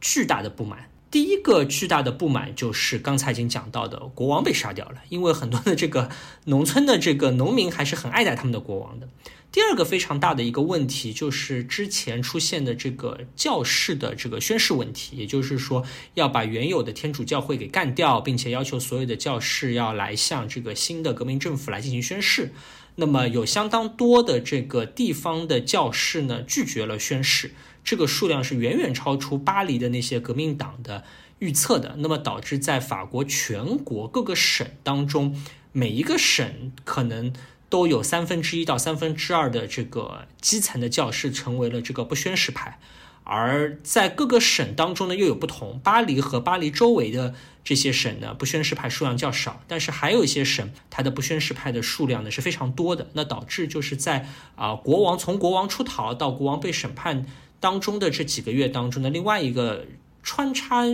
[0.00, 0.90] 巨大的不满。
[1.16, 6.10] 第一个巨大的不满就是刚才已经讲到的国王被杀掉了，因为很多的这个
[6.44, 9.08] 农村的这个农民还是很爱戴他们的国王的。
[9.50, 22.52] 第二个非常大的一个问题就是之前出现的这个教士的这个宣誓问题，也就是说要把原有的天主教会给干掉，并且要求所有的教士要来向这个新的革命政府来进行宣誓。
[22.96, 27.52] 那么有相当多的这个地方的教士呢拒绝了宣誓。
[27.86, 31.04] 这个数量是远远超出巴黎的那些革命党的
[31.38, 37.32] 预测的，那么导致在法国全国各个省当中，每一个省可能
[37.68, 42.80] 都有三分之一到三分之二的这个基层的教师成为了这个不宣誓派，
[43.22, 54.26] 而在各个省当中呢又有不同，巴黎和巴黎周围的这些省呢不宣誓派数量较少，但是还有一些省它的不宣誓派的数量呢是非常多的，那导致就是在
[54.56, 57.24] 啊国王从国王出逃到国王被审判。
[57.60, 59.86] 当中的这几个月当中的另外一个
[60.22, 60.84] 穿插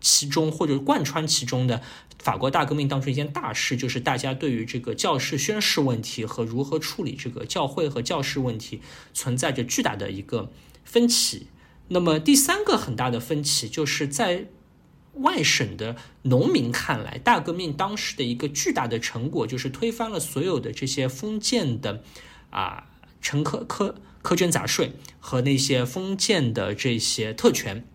[0.00, 1.80] 其中或者贯穿其中的
[2.18, 8.80] 法国大革命当中一件大事，就是大家对于这个教士宣誓问题和如何处理这个教会和教士问题
[9.14, 10.50] 存在着巨大的一个
[10.84, 11.46] 分歧。
[11.88, 14.46] 那么第三个很大的分歧，就是在
[15.14, 22.02] 外省的农民看来，大革命当时的一个巨大的成果，就是推翻了所有的这些封建的
[22.50, 22.88] 啊
[23.20, 23.96] 陈科科。
[24.22, 27.86] 苛捐杂税和那些封建的这些特权，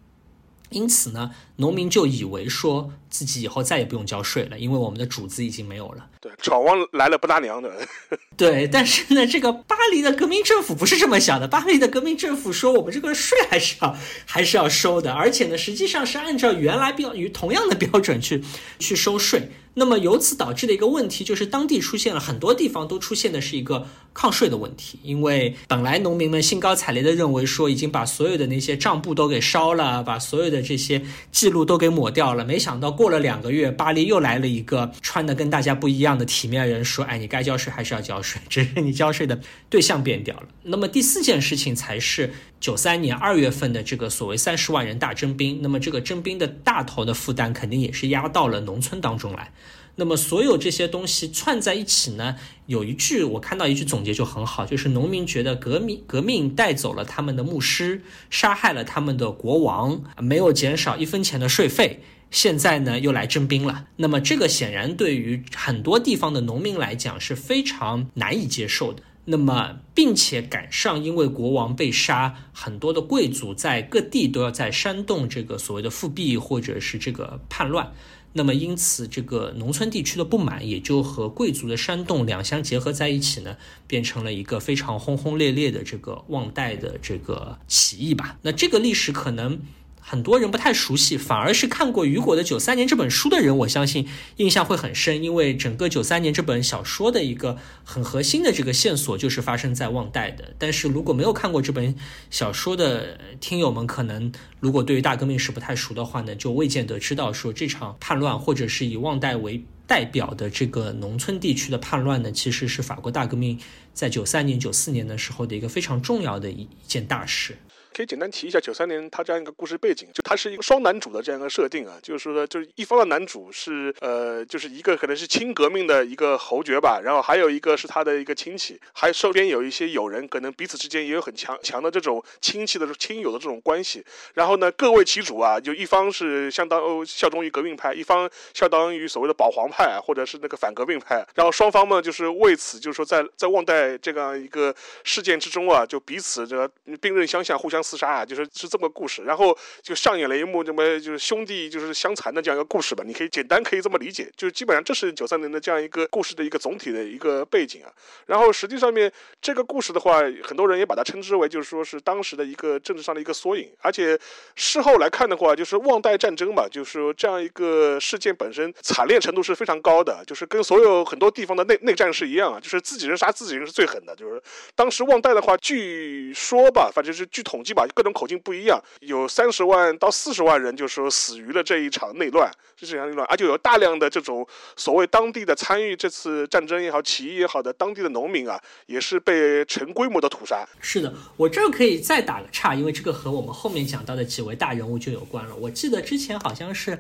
[0.70, 6.10] 因此呢，农民就以为说自己以后再也不用交税了，因为我们的主子已经没有了。
[6.20, 7.72] 对，闯王来了不大娘的。
[8.36, 11.48] 对，但是呢，这个巴黎的革命政府不是这么想的。
[11.48, 13.96] 巴黎的革命政府说，我们这个税还是要
[14.26, 18.44] 还是要收的，而且呢，实际上是按照原来标与同样的标准去
[18.80, 19.52] 去收税。
[19.76, 31.02] 那么由此导致的一个问题就是，当地出现了很多地方都出现的是一个抗税的问题，因为本来农民们兴高采烈的认为说已经把所有的那些账簿都给烧了，把所有的这些
[31.32, 40.48] 记录都给抹掉了，没想到过了两个月，巴黎又来了一个穿的跟大家不一样的体面人，说，哎，你该交税还是要交税，只是你交税的对象变掉了。
[40.64, 49.52] 那么第四件事情才是九三年二月份的这个所谓三十万人大征兵，那么这个征兵的大头的负担肯定也是压到了农村当中来。
[49.98, 52.36] 那么所有这些东西串在一起呢，
[52.66, 63.86] 有一句我看到一句总结就很好，就是农民觉得革命革命带走了他们的牧师，杀害了他们的国王，没有减少一分钱的税费，现在呢又来征兵了。
[63.96, 69.02] 那么这个显然对于很多地方的农民来讲是非常难以接受的。
[69.26, 77.92] 那么并且赶上因为国王被杀，很多的贵族在各地都要在煽动这个所谓的复辟或者是这个叛乱。
[78.34, 83.58] 那么，因此，这个农村地区的不满也就和贵族的煽动两相结合在一起呢，
[83.88, 88.38] 变成了一个非常轰轰烈烈的这个旺代的这个起义吧。
[88.42, 89.60] 那这个历史可能。
[90.08, 95.24] 很多人不太熟悉，反而是看过雨果的《九三年》这本书的人，我相信印象会很深。
[95.24, 100.54] 因为整个《九三年》这本小说的一个很核心的这个线索就是发生在旺代的。
[100.60, 101.96] 但是如果没有看过这本
[102.30, 113.60] 小说的听友们，可能如果对于大革命史不太熟的话呢，就未见得知道说这场叛乱，或者是以旺代为代表的这个农村地区的叛乱呢，其实是法国大革命
[113.92, 117.58] 在九三年、九四年的时候的一个非常重要的一一件大事。
[117.96, 134.04] 可以简单提一下九三年他这样一个故事背景，就他是一个双男主的这样一个设定啊，就是说，就是一方的男主是呃，就是一个可能是亲革命的一个侯爵吧，然后还有一个是他的一个亲戚，还身边有一些友人，可能彼此之间也有很强强的这种亲戚的亲友的这种关系。
[134.34, 141.26] 然后呢，各为其主啊，就一方是相当哦效忠于革命派，一方相当于所谓的保皇派或者是那个反革命派。
[141.34, 144.76] 然后双方嘛，就是为此就是说在在旺代这样一个
[145.06, 146.70] 事件之中啊，就彼此这个
[147.00, 147.85] 兵刃相向，互相。
[147.86, 153.04] 厮杀啊，就是是这么个故事，然后就上演了一幕这么就是兄弟就是相残的这样一个故事吧。
[153.06, 157.92] 你可以简单可以这么理解，就基本上这是九三年的这样一个故事的一个总体的一个背景啊。
[158.26, 163.70] 然后实际上面这个故事的话，很多人也把它称之为就是说是当时的一个政治上的一个缩影。
[163.82, 164.18] 而且
[164.56, 174.16] 事后来看的话，就是旺代战争嘛，就是说这样一个事件本身惨烈程度是非常高的，就是跟所有很多地方的内内战是一样啊，就是自己人杀自己人是最狠的。
[174.16, 174.42] 就是
[174.74, 177.75] 当时旺代的话，据说吧，反正是据统计。
[177.76, 184.48] 吧，各种口径不一样，有三十万到四十万人，就说死于了这一场内乱，是这样内乱，而且有大量的这种
[184.78, 190.66] 所谓当地的参与这次战争也好，起义也好的当地的农民啊，也是被成规模的屠杀。
[190.80, 195.56] 是的，我这儿可以再打个岔，因为这个和我们后面讲到的几位大人物就有关了。
[195.56, 196.98] 我记得之前好像是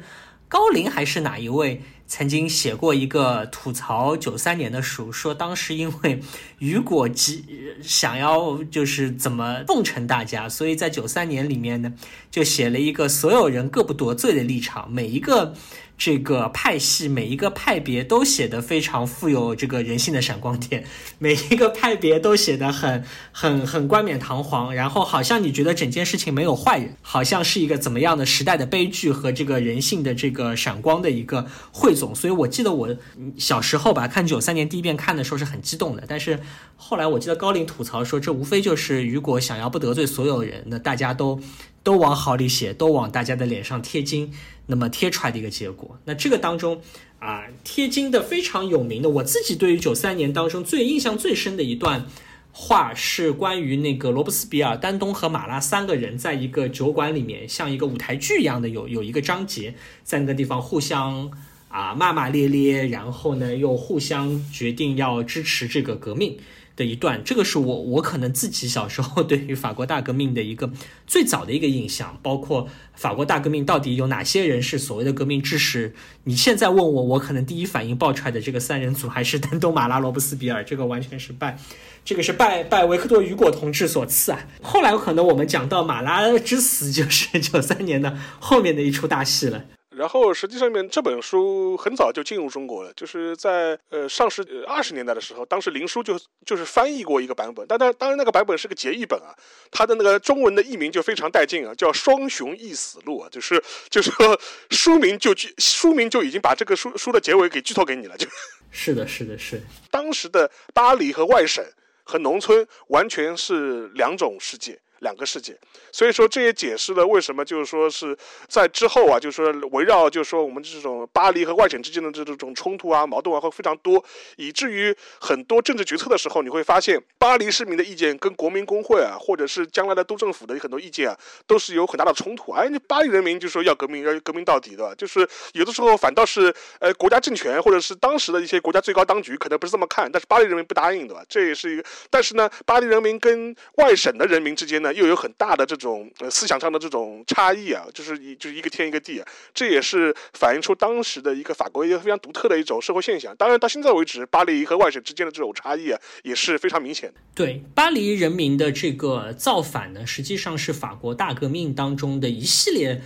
[0.47, 6.21] 高林还是哪一位曾经写过一个吐槽九三年的书，说当时因为
[6.59, 7.45] 雨果急
[7.81, 11.93] 想要就是怎么奉承大家，所以在九三年里面呢，
[12.29, 15.53] 就写了一个所有人各不得罪的立场，每一个。
[15.97, 20.83] 这个派系每一个派别都写的非常富有这个人性的闪光点，
[21.19, 23.01] 每一个派别都写的很
[23.31, 32.95] 很很冠冕堂皇，然后好像你觉得整件事情没有坏人，好像是一个怎么样的时代的悲剧和这个人性的这个闪光的一个汇所以我记得我
[33.37, 36.39] 小时候吧，看九三年第一遍看的时候是很激动的，但是
[36.75, 41.39] 后来我记得高林吐槽说，这无非就是如果想要不得罪所有人，那大家都。
[41.85, 44.33] 都往好里写，都往大家的脸上贴金，
[44.65, 45.99] 那么贴出来的一个结果。
[46.05, 46.81] 那这个当中
[47.19, 52.07] 啊，贴金的非常有名的，我自己对于九三年当中最印象最深的一段
[52.51, 61.29] 话，是关于那个罗伯斯比尔、丹东和马拉三个人在一个酒馆里面，像一个舞台剧一样的有有一个章节，在那个地方互相
[61.75, 66.37] 啊骂骂咧咧，然后呢又互相决定要支持这个革命。
[66.77, 70.69] 的一段，这个是我我可能自己小时候 对于法国大革命的一个
[71.07, 75.93] 最早的一个印象，包括法国大革命到底有哪些人是所谓的革命志士？
[76.25, 81.57] 你现在问我，我可能第一反应爆出来的这个三人组还是 丹东、马拉、罗伯斯比尔，这个完全是拜
[82.03, 84.45] 这个是拜拜维克多·雨果同志所赐啊。
[84.61, 89.63] 后来可能我们讲到马拉之死，就是 九三年的后面的一出大戏了。
[89.95, 99.33] 然后实际上面这本书很早就进入中国了，就是在呃上世二十年代的时候，当时林书就就是翻译过一个版本，但但当然那个版本是个结译本啊，
[99.71, 104.39] 它的那个中文的译名就非常带劲啊，叫《双雄异死录》啊，就是就是说
[104.69, 108.27] 书名就剧书名就已经把这个书书的结尾给剧透给你了，就
[108.71, 111.63] 是的，是的，是 当时的巴黎和外省
[112.03, 114.79] 和农村完全是两种世界。
[115.05, 115.55] 两个世界，
[115.91, 118.17] 所以说这也解释了为什么就是说是
[118.49, 124.03] 在之后啊，就是说围绕就是说我们这种巴黎和外省之间的这种冲突啊、矛盾啊会非常多，
[124.37, 132.51] 以至于很多政治决策的时候，你会发现巴黎市民的意见跟国民工会啊，或者是将来的督政府的很多意见啊，都是有很大的冲突。
[132.51, 134.95] 哎，你巴黎人民就说要革命，要革命到底，对吧？
[134.97, 141.23] 就是有的时候反倒是呃国家政权或者是当时的一些国家最高当局可能不是这么看，但是巴黎人民不答应，对吧？
[141.29, 141.83] 这也是一个。
[142.09, 144.94] 但是呢，巴黎人民跟外省的人民之间呢。
[144.95, 153.35] 又有很大的这种呃思想上的这种差异啊，就是一就是一个天一个地，啊这也是反映出当时的一个法国一个非常独特的一种社会现象。
[153.35, 157.19] 当然，到现在为止，巴黎和外省之间的这种差异啊，也是非常明显的。
[157.35, 163.01] 对巴黎人民的这个造反呢，实际上是法国大革命当中的一系列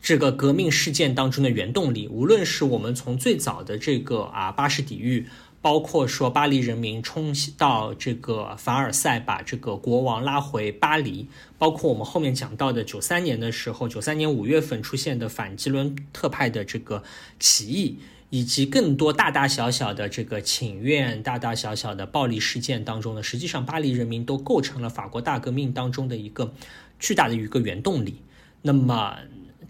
[0.00, 2.08] 这个革命事件当中的原动力。
[2.08, 5.26] 无论是我们从最早的这个啊巴士底狱。
[5.62, 11.26] 包括说巴黎人民冲到这个凡尔赛，把这个国王拉回巴黎；
[11.58, 17.02] 包括我们后面讲到的九三年的时候，九三年五月份出现的反吉伦特派的这个
[17.38, 17.98] 起义，
[18.30, 26.54] 以及更多大大小小的这个请愿、大大小小的暴力事件当中呢，实际上巴黎人民都构成了法国大革命当中的一个
[26.98, 28.22] 巨大的一个原动力。
[28.62, 29.16] 那么。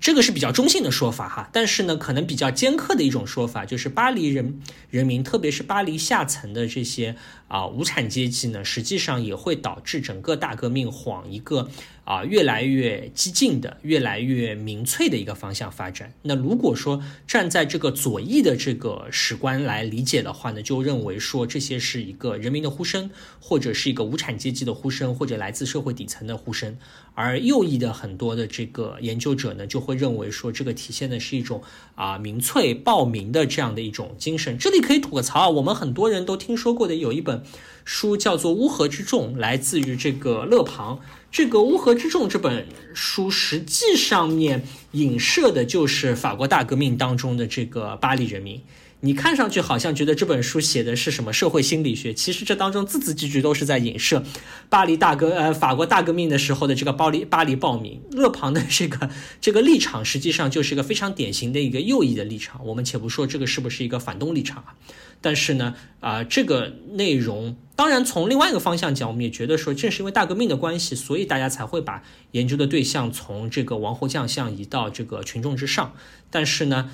[0.00, 7.16] 这个是比较中性的说法哈，但是呢，可能比较尖刻的一种说法就是巴黎人人民，特别是巴黎下层的这些
[7.50, 11.68] 啊无产阶级呢，实际上也会导致整个大革命往一个。
[12.04, 16.12] 啊，越来越激进的、越来越民粹的一个方向发展。
[16.22, 26.76] 那如果说站在这个左翼的这个史观来理解的话呢，就认为说这些是一个人民的呼声，或者是一个无产阶级的呼声，或者来自社会底层的呼声。
[27.14, 31.62] 而右翼的很多的这个研究者呢，就会认为说这个体现的是一种
[31.94, 34.58] 啊民粹暴民的这样的一种精神。
[34.58, 37.39] 这里可以吐个槽啊，我们很多人都听说过的有一本
[37.84, 41.00] 书叫做《乌合之众》，来自于这个勒庞。
[41.32, 48.60] 这个《乌合之众》这本书，实际上面影射的就是法国大革命当中的这个巴黎人民。
[49.02, 54.22] 你看上去好像觉得这本书写的是什么社会心理学，其实这当中字字句句都是在影射
[54.68, 58.00] 巴黎大革呃法国大革命的时候的这个巴黎巴黎暴民。
[58.12, 59.08] 勒庞的这个
[59.40, 62.64] 这个立场，实际上就是一个非常典型的一个右翼的立场。
[62.66, 64.74] 我们且不说这个是不是一个反动立场啊。
[65.22, 75.94] 但是呢，啊，这个内容当然从另外一个方向讲，我们也觉得说，正是因为大革命的关系，所以大家才会把研究的对象从这个王侯将相移到这个群众之上。
[76.30, 76.90] 但是呢，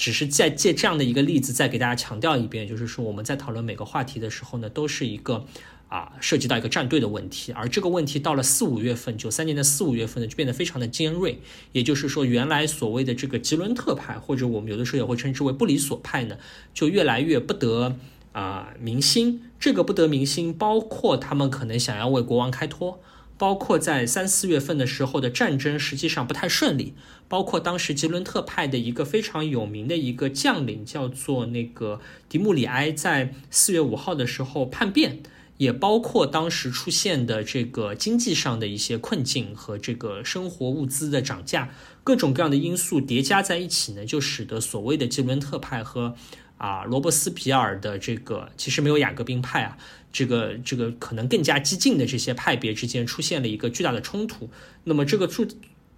[0.00, 5.44] 只是在借这样的一个例子，再给大家强调一遍，就是说我们在讨论每个话题的时候呢，都是一个。
[5.90, 11.40] 啊，涉及到一个站队的问题，而这个问题到了四五月份，九三年的四五月份呢，就变得非常的尖锐。
[11.72, 16.38] 也就是说，原来所谓的这个吉伦特派，或者我们有的时候也会称之为布里索派呢，
[16.72, 17.96] 就越来越不得
[18.30, 19.42] 啊民心。
[19.58, 23.00] 这个不得民心，包括他们可能想要为国王开脱，
[23.40, 26.92] 包括在三四月份的时候的战争实际上不太顺利，
[27.26, 35.22] 包括当时吉伦特派的一个非常有名的一个将领叫做那个迪穆里埃，在四月五号的时候叛变，
[35.56, 41.70] 也包括当时出现的这个经济上的一些困境和这个生活物资的涨价，
[42.04, 46.14] 各种各样的因素叠加在一起呢，就使得所谓的吉伦特派和
[46.58, 49.78] 啊罗伯斯皮尔的这个其实没有雅各宾派啊。
[50.12, 54.50] 这个这个可能更加激进的这些派别之间出现了一个巨大的冲突，
[54.84, 55.46] 那么这个巨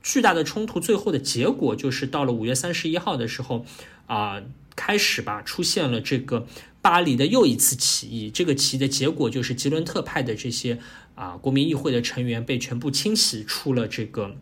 [0.03, 3.65] 巨大的冲突最后的结果就是到了五月三十一号的时候，
[4.07, 4.43] 啊，
[4.77, 6.47] 开始吧出现了这个
[6.83, 10.79] 巴黎的又一次起义，这个起义的结果就是吉伦特派的这些
[11.15, 14.37] 啊国民议会的成员被全部清洗出了这个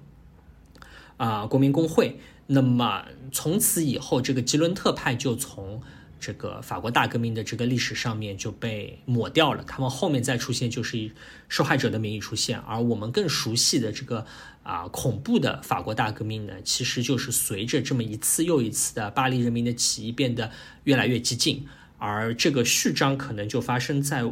[1.16, 2.18] 啊国民工会，
[2.49, 5.81] 那么从此以后这个吉伦特派就从。
[6.21, 11.11] 这个法国大革命的这个历史上面就被抹掉了，他们后面再出现就是以
[11.49, 14.27] 受害者的名义出现，而我们更熟悉的这个
[14.62, 20.53] 啊恐怖的法国大革命呢，其实就是随着这么一次又一次的巴黎人民的起义变得
[20.85, 21.66] 越来越激进，
[21.97, 24.23] 而这个序章可能就发生在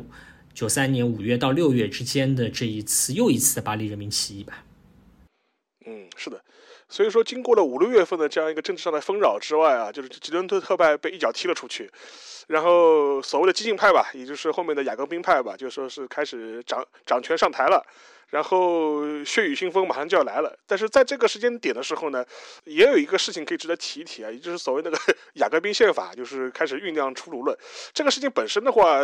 [0.52, 4.64] 九三年五月到六月之间的这一次又一次的巴黎人民起义吧。
[5.86, 6.44] 嗯，是的。
[6.88, 11.90] 所以说，经过了五六月份的这样一个政治上的纷扰之外啊，就是吉伦特特派被一脚踢了出去，
[12.46, 17.84] 然后所谓的激进派吧，也就是后面的雅各宾派吧，就说是开始掌掌权上台了，
[18.30, 20.58] 然后血雨腥风马上就要来了。
[20.66, 22.24] 但是在这个时间点的时候呢，
[22.64, 24.98] 也有一个事情可以值得提一提啊，也就是所谓那个
[25.34, 27.54] 雅各宾宪法，就是开始酝酿出炉了。
[27.92, 29.00] 这个事情本身的话，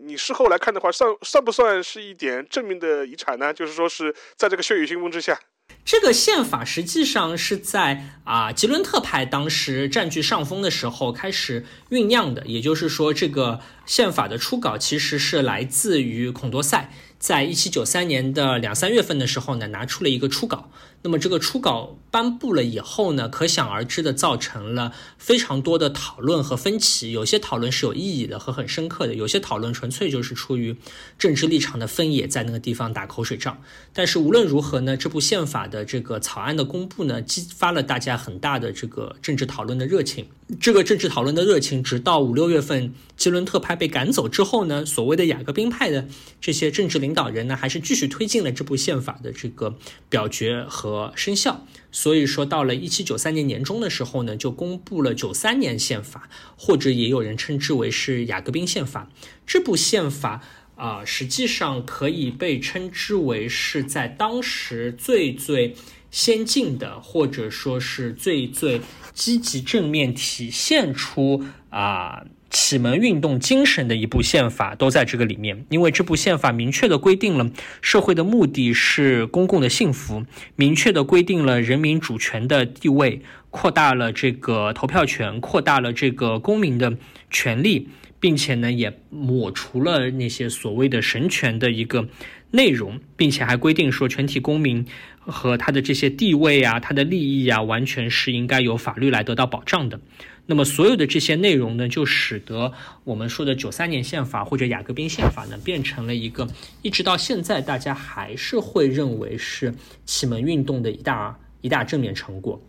[0.00, 3.52] 你事后来看的话，算算不算是一点正面的遗产呢？
[3.52, 5.38] 就是说是在这个血雨腥风之下。
[5.84, 16.92] 这个宪法实际上是在啊吉伦特派当时占据上风的时候开始酝酿的，也就是说，这个宪法的初稿其实是来自于孔多塞。
[17.18, 20.70] 在一七九三年的两三月份的时候呢，拿出了一个初稿。
[21.02, 27.12] 那么这个初稿颁布了以后呢，可想而知的造成了非常多的讨论和分歧。
[27.12, 30.76] 有些讨论是有意义的和很深刻的，有些讨论纯粹就是出于
[31.16, 33.62] 政治立场的分野，在那个地方打口水仗。
[33.92, 40.26] 但是无论如何呢，这部宪法的这个草案的公布呢，激发了大家很大的这个政治讨论的热情。
[40.58, 46.08] 这个政治讨论的热情，直到五六月份基伦特派被赶走之后呢，所谓的雅各宾派的
[46.40, 49.76] 这些政治领导人呢，还是继续推进了这部宪法的这个
[50.08, 51.66] 表决和生效。
[51.92, 59.10] 所以说，到了一七九三年年中的时候呢，就公布了九三年宪法，或者也有人称之为是雅各宾宪法。
[59.46, 60.42] 这部宪法
[60.76, 65.76] 啊，实际上可以被称之为是在当时最最。
[66.10, 68.80] 先进的，或者说是最最
[69.12, 75.66] 积极正面体现出啊启蒙运动精神的一部宪法，都在这个里面。
[75.68, 77.50] 因为这部宪法明确的规定了
[77.82, 80.24] 社会的目的是公共的幸福，
[80.56, 86.96] 明确的规定了人民主权的地位，扩大了这个投票权，扩大了这个公民的
[87.30, 87.88] 权利，
[88.18, 92.08] 并且呢，也抹除了那些所谓的神权的一个
[92.52, 94.86] 内容，并且还规定说全体公民。
[95.28, 100.00] 和他的这些地位啊，他的利益啊，完全是应该由法律来得到保障的。
[100.46, 102.72] 那么，所有的这些内容呢，就使得
[103.04, 106.48] 我们说的九三年宪法或者雅各宾宪法呢，变成了一个
[106.82, 109.74] 一直到现在大家还是会认为是
[110.06, 112.60] 启蒙运动的一大一大正面成果。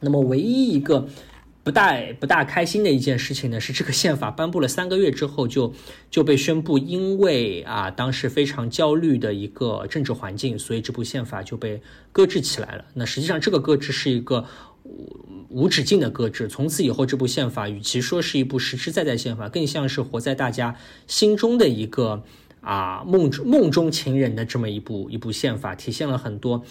[0.00, 1.06] 那么，唯一一个。
[1.64, 5.72] 不大不大开心的一件事情呢，是这个宪法颁布了三个月之后，就
[6.10, 12.84] 就被宣布，因为啊当时非常焦虑的一个政治环境，所以这部宪法就被搁置起来了。
[12.94, 14.44] 那实际上这个搁置是一个
[15.50, 20.74] 无止境的搁置，从此以后这部宪法与其说是一部实实在在宪法，更像是活在大家
[21.06, 22.24] 心中的一个
[22.60, 26.64] 啊梦中梦中情人的这么一部一部宪法，体现了很多。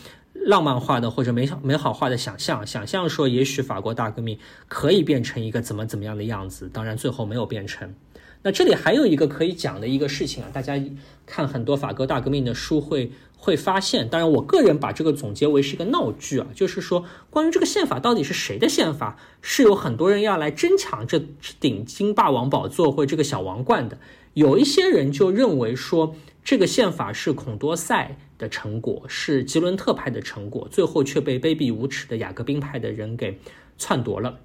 [0.46, 4.38] 浪漫化的或者美好美好化的想象，想象说也许法国大革命
[4.68, 7.94] 可以变成一个怎么怎么样的样子，当然最后没有变成。
[8.44, 10.82] 那这里还有一个可以讲的一个事情啊，大家
[11.28, 21.22] 看很多法国大革命的书会会发现，当然我个人把这个总结为是一个闹剧啊，就是说关于这个宪法到底是谁的宪法，是有很多人要来争抢这
[21.60, 24.00] 顶金霸王宝座或这个小王冠的。
[24.34, 28.18] 有一些人就认为说这个宪法是孔多塞。
[28.42, 33.38] 的成果是吉伦特派的成果，最后却被卑鄙无耻的雅各宾派的人给
[33.78, 34.40] 篡夺了、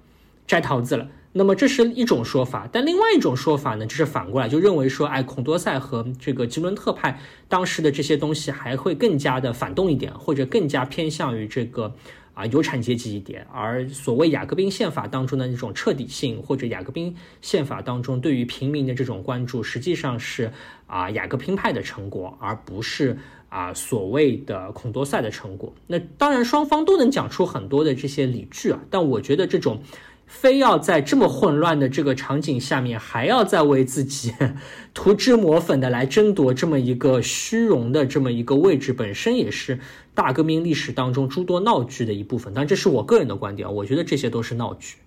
[0.45, 1.09] 摘桃子了。
[1.31, 11.95] 那么这是一种说法，但另外一种说法呢，就是反过来就认为说，哎，孔多塞和这个吉伦特派当时的这些东西还会更加的反动一点，或者更加偏向于这个。
[12.37, 20.51] 啊，有产阶级一点，而所谓雅各宾宪法当中的那种彻底性，或者雅各宾宪法当中对于平民的这种关注，实际上是
[20.85, 23.17] 啊雅各宾派的成果，而不是
[23.49, 25.73] 啊所谓的孔多塞的成果。
[25.87, 29.81] 那当然，双方都能讲出很多的这些理据啊，但我觉得这种。
[30.29, 34.33] 非要在这么混乱的这个场景下面，还要再为自己
[34.93, 39.79] 涂脂抹粉的来争夺这么一个虚荣的这么一个位置，本身也是
[40.17, 42.51] 大革命历史当中诸多闹剧的一部分。
[42.55, 44.97] 但这是我个人的观点，我觉得这些都是闹剧。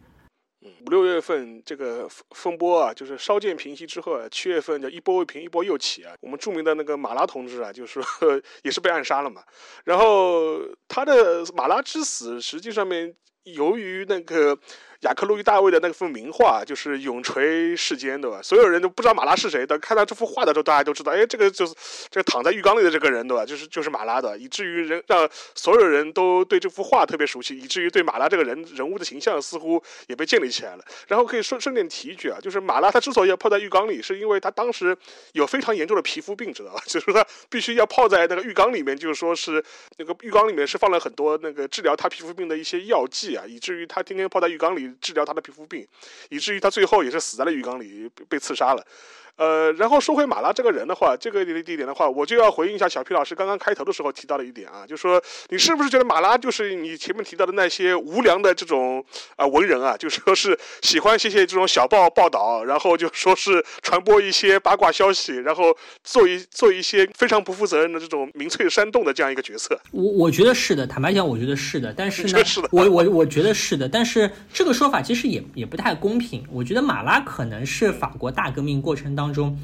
[0.65, 6.15] 嗯，五六月份这个风波啊，就是稍见平息之后啊，七月份就一波未平，一波又起啊。
[6.21, 9.43] 我们著名的那个马拉同志啊，就是说 也是被暗杀了嘛。
[9.85, 14.57] 然后他的马拉之死，实际上面由于那个。
[15.01, 18.41] 雅克·路易·大卫的那幅名画就是永垂世间，对吧？
[18.43, 21.75] 所有人都不知道马拉是谁的，看到这幅画的时候，大家都知道，哎，这个就是
[22.11, 23.47] 这个躺在浴缸里的这个人，对吧？
[23.47, 30.85] 就是就是马拉的，以至于人让所有人都对这幅画特别熟悉，以至于对马拉这个人人物的形象似乎也被建立起来了。
[31.09, 34.95] 然后可以顺顺便提一句啊，就是马拉他之所以要泡在浴缸里，是因为他当时
[35.33, 36.83] 有非常严重的皮肤病，知道吧？
[36.85, 39.65] 就是说他必须要泡在那个浴缸里面，就是说是
[39.97, 44.90] 那个浴缸里面是放了很多那个治疗他皮肤病的一些药剂啊，以至于他天天泡在浴缸里。
[45.01, 45.87] 治疗他的皮肤病，
[46.29, 48.87] 以至于他最后也是死在了浴缸里，被刺杀了。
[49.37, 59.05] 呃，然后说回马拉这个人的话，这个地点的话，我就要回应一下小皮老师刚刚开头的时候提到的一点啊，就说你是不是觉得马拉就是你前面提到的那些无良的这种
[59.37, 69.79] 啊文人啊，就说是喜欢写写这种小报报道，然后就说是传播一些八卦消息，然后做一做一些非常不负责任的这种民粹煽动的这样一个角色？
[69.91, 72.39] 我我觉得是的，坦白讲，我觉得是的，但是呢，
[72.71, 76.47] 我我我觉得是的，但是这个说法其实也也不太公平。
[76.53, 79.59] 我觉得马拉可能是法国大革命过程当中。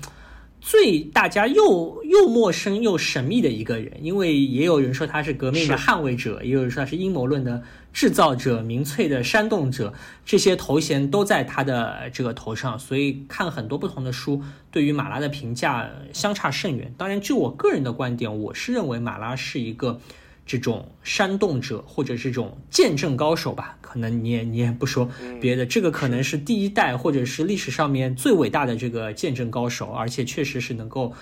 [0.59, 9.95] 最大家又又陌生又神秘的一个人，因为也有人说他是革命的捍卫者，也有人说他是阴谋论的制造者、民粹的煽动者，
[10.25, 14.43] 这些头衔都在他的这个头上，所以看很多不同的书，
[14.73, 16.93] 对于马拉的评价相差甚远。
[16.99, 20.01] 当然，就我个人的观点，我是认为马拉是一个。
[20.47, 31.12] 这种煽动者或者这种见证高手吧，可能你也你也不说别的，这个可能是第一代或者是历史上面最伟大的这个见证高手，而且确实是能够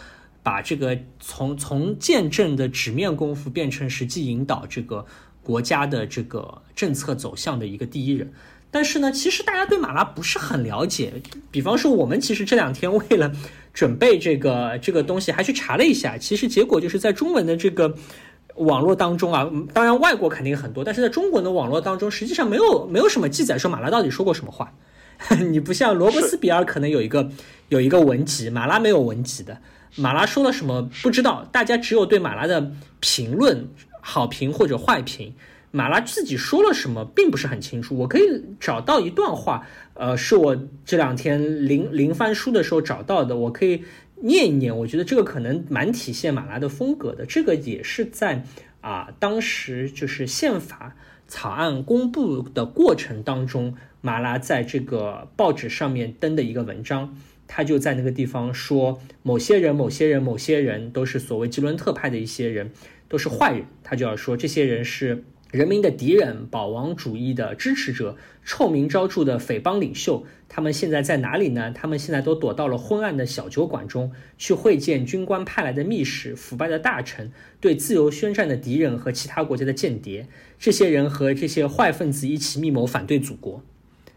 [0.42, 5.06] 把这个从从见证的纸面功夫变成实际引导这个
[5.42, 8.30] 国家的这个政策走向的一个第一人。
[8.70, 11.14] 但是呢，其实大家对马拉不是很了解，
[11.50, 13.32] 比方说我们其实这两天为了
[13.72, 17.96] 准备这个这个东西，还去查了一下，其实结果就是在中文的这个。
[18.56, 24.72] 网络当中啊，当然外国肯定很多，但是在中国的网络当中，实际上没有没有什么记载说马拉到底说过什么话。
[25.50, 27.30] 你不像罗伯斯比尔可能有一个
[27.68, 29.58] 有一个文集，马拉没有文集的。
[29.96, 33.68] 马拉说了什么不知道，大家只有对马拉的评论
[34.00, 35.32] 好评或者坏评。
[35.70, 37.96] 马拉自己说了什么并不是很清楚。
[37.96, 38.22] 我可以
[38.60, 43.82] 找到一段话，呃，是我这两天临临翻书的时候找到的，我可以。
[44.20, 47.26] 念一念，我觉得这个可能蛮体现马拉的风格的。
[47.26, 48.44] 这个也是在
[48.80, 50.96] 啊，当时就是宪法
[51.28, 57.16] 草案公布的过程当中，马拉在这个报纸上面登的一个文章。
[57.46, 62.72] 他就在那个地方说，某些人、某些人、某些人都是所谓吉伦特派的一些人，
[63.08, 63.66] 都是坏人。
[63.82, 65.24] 他就要说，这些人是。
[65.54, 71.70] 人民的敌人，保王主义的支持者，臭名昭著的匪帮领袖，他们现在在哪里呢？
[71.70, 77.30] 他们现在都躲到了昏暗的小酒馆中，去会见军官派来的密使、腐败的大臣、
[77.60, 80.26] 对自由宣战的敌人和其他国家的间谍。
[80.58, 83.62] 这些人和这些坏分子一起密谋反对祖国。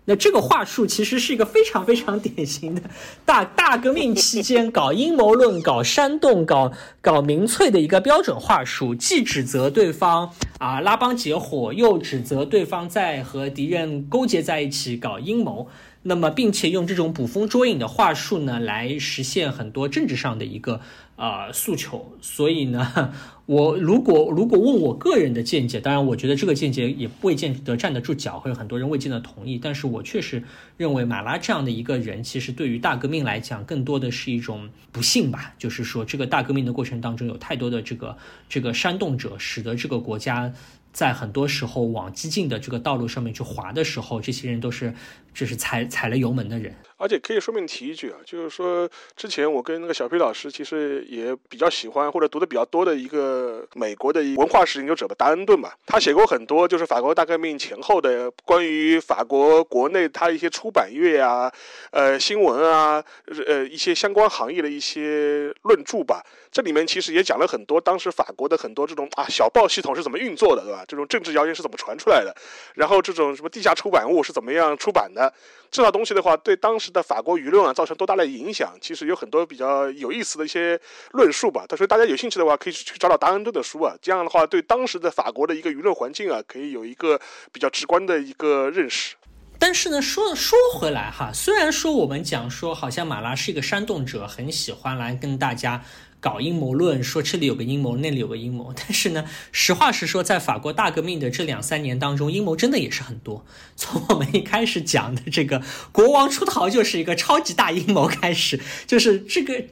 [0.10, 2.82] 那这个话术其实是一个非常非常典型的，
[3.26, 15.68] 大大革命期间搞阴谋论、搞煽动、搞搞民粹的一个标准话术，既指责对方啊拉帮结伙，又指责对方在和敌人勾结在一起搞阴谋。
[16.04, 20.80] 那么，并且用这种捕风捉影的话术呢，来实现很多政治上的一个
[21.18, 22.14] 呃诉求。
[22.22, 23.14] 所以呢，
[23.48, 29.58] 我如果如果问我个人的见解，当然我觉得这个见解也未见得站得住脚，会有很多人未见得同意。
[29.58, 30.44] 但是我确实
[30.76, 35.56] 认为马拉这样的一个人，其实对于大革命来讲，更多的是一种不幸吧。
[35.58, 38.18] 就是说，这个大革命的过程当中，有太多的这个
[38.50, 40.54] 这个煽动者，使得这个国家。
[40.94, 44.92] 在很多时候往激进的这个道路上面去滑的时候，这些人都是
[45.38, 46.74] 就是踩踩了油门的人。
[47.00, 61.54] 而且可以顺便提一句啊，就是说之前我跟那个小飞老师其实也比较喜欢或者读的比较多的一个美国的文化史研究者吧，达恩顿嘛，他写过很多就是法国大革命前后的关于法国国内他一些出版业啊、
[61.92, 63.04] 呃新闻啊、
[63.46, 66.26] 呃一些相关行业的一些论著吧。
[66.52, 70.84] 这里面其实也讲了很多当时法国的很多这种啊小报系统是怎么运作的，对吧？
[70.88, 72.36] 这种政治谣言是怎么传出来的？
[72.74, 75.27] 然后这种什么地下出版物是怎么样出版的？
[75.70, 76.88] 这套东西的话，对当时。
[76.88, 80.80] 的法国舆论啊造成多大的影响，其实有很多比较有意思的一些
[81.12, 81.66] 论述吧。
[81.76, 87.20] 所以大家有兴趣的话，可以去找找达恩顿的书啊，这样的话对当时的法国的一个舆论环境啊，可以有一个
[87.52, 89.18] 比较直观的一个认识。
[89.60, 95.84] 但是呢，说说回来哈，虽然说我们讲说好像马拉是一个煽动者，很喜欢来跟大家。
[96.20, 98.74] 搞阴谋论，说这里有个阴谋，那里有个阴谋。
[98.78, 103.46] 但是呢，实话实说，在法国大革命的这两三年当中，阴谋真的也是很多。
[103.78, 105.62] 从我们一开始讲的这个
[105.92, 109.66] 国王出逃就是一个超级大阴谋开始，就是这个。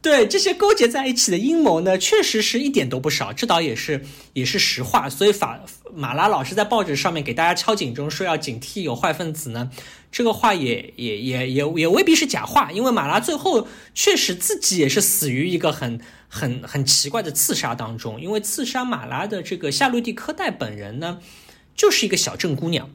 [0.00, 5.10] 对这些勾结在一起的阴谋呢，确实是一点都不少，这倒也是也是实话。
[5.10, 5.60] 所以法
[5.92, 9.70] 马拉老师在报纸上面给大家敲警钟，说要警惕有坏分子呢，
[10.12, 18.20] 这个话也也也也也未必是假话，因为马拉最后确实自己也是死于一个很很很奇怪的刺杀当中。
[18.20, 21.18] 因为刺杀马拉的这个夏洛蒂科代本人呢，
[21.74, 22.90] 就是一个小镇姑娘，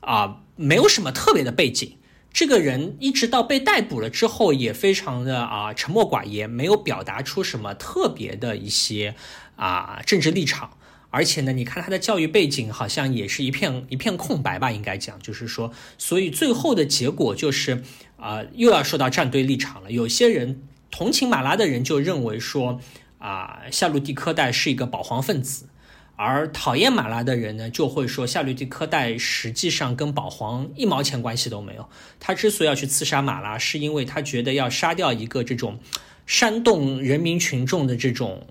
[0.00, 1.98] 啊，没有什么特别的背景。
[2.36, 9.14] 这个人一直到被逮捕了之后，也非常的啊沉默寡言，没有表达出什么特别的一些
[9.56, 10.76] 啊政治立场。
[11.08, 17.82] 而且呢，你看他的教育背景好像也是一片一片空白吧，应该讲，就是说，所以最后的结果就是
[18.18, 19.90] 啊又要说到站队立场了。
[19.90, 20.60] 有些人
[20.90, 22.78] 同情马拉的人就认为说
[23.16, 25.70] 啊夏洛蒂科代是一个保皇分子。
[26.16, 31.88] 而讨厌马拉的人呢，就会说夏绿蒂科代实际上跟保皇一毛钱关系都没有。
[32.18, 35.78] 他之所以要去刺杀马拉，是因为他觉得要杀掉一个这种
[36.26, 38.46] 煽动人民群众的这种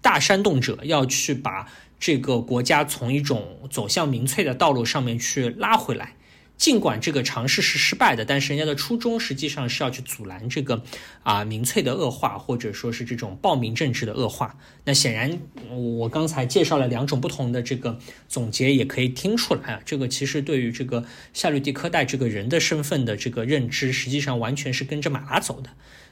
[0.00, 1.66] 大煽动者，要去把
[2.00, 6.16] 这个国家从一种走向民粹的道路上面去拉回来。
[6.62, 10.84] 尽管这个尝试是失败的，但是人家的初衷实际上是要去阻拦这个
[11.24, 14.56] 啊民粹的恶化，或者说是这种暴民政治的恶化。
[14.84, 15.40] 那显然，
[15.72, 17.98] 我刚才介绍了两种不同的这个
[18.28, 25.70] 总结，也可以听出来啊，这个其实对于这个夏绿蒂科代这个人的身份的这个认知，实际上完全是跟着马拉走的。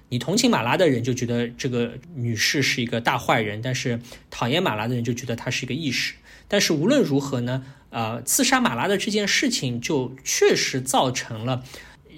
[0.09, 6.15] 你同情马拉的人就觉得这个女士是一个大坏人，但是讨厌马拉的人就觉得她是一个义士。
[6.51, 7.63] 但是无论如何呢？
[7.93, 11.65] 呃，刺杀马拉的这件事情，就确实造成了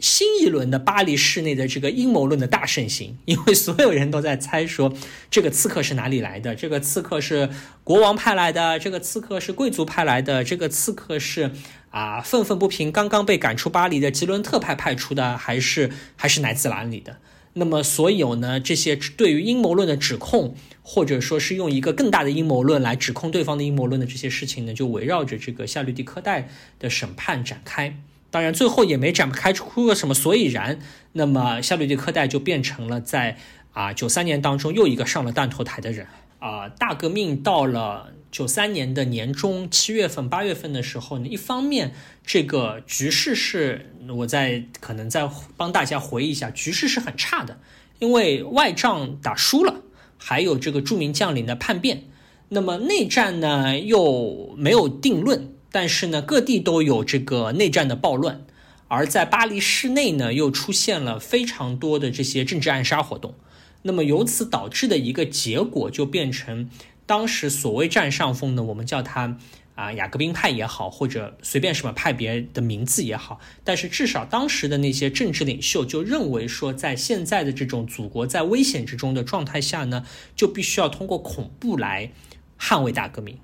[0.03, 4.93] 新一轮的巴黎市内的这个阴谋论的大盛行，因为所有人都在猜说，
[5.31, 6.55] 这个刺客是哪里来的？
[6.55, 7.49] 这个刺客是
[7.85, 8.79] 国王派来的？
[8.79, 10.45] 这个刺客是贵族派来的？
[10.45, 11.53] 这个刺客是
[11.91, 17.17] 啊愤愤不平，刚刚被赶出巴黎的吉伦特派派出的，还是还是来自哪里的？
[17.55, 20.55] 那么，所有呢这些对于阴谋论的指控。
[20.83, 27.97] 或者说是用一个更大的阴谋论来指控对方的阴谋论的这些事情呢，就围绕着这个夏绿蒂科代的审判展开。
[28.31, 30.81] 当然，最后也没展开出个什么所以然。
[31.13, 33.37] 那么，夏绿蒂科代就变成了在
[33.73, 36.07] 啊九三年当中又一个上了断头台的人
[36.39, 36.69] 啊。
[36.69, 41.93] 大革命到了九三年的年中七月份、八月份的时候呢，一方面
[42.25, 47.61] 这个局势是我在可能在帮大家回忆一下，局势是很差的，
[47.99, 49.83] 因为外仗打输了。
[50.25, 52.05] 还有这个著名将领的叛变，
[52.51, 58.45] 那么内战呢又没有定论，但是呢各地都有这个内战的暴乱，
[58.89, 63.35] 而在巴黎市内呢又出现了非常多的这些政治暗杀活动，
[63.83, 66.71] 那么由此导致的一个结果就变成
[67.05, 69.39] 当时所谓占上风呢，我们叫它。
[69.75, 80.05] 啊，雅各宾派也好，或者随便什么派别的名字也好，但是至少当时的那些政治领袖就认为说，在现在的这种祖国在危险之中的状态下呢，
[80.37, 82.13] 就必须要通过恐怖来
[82.61, 83.39] 捍卫大革命，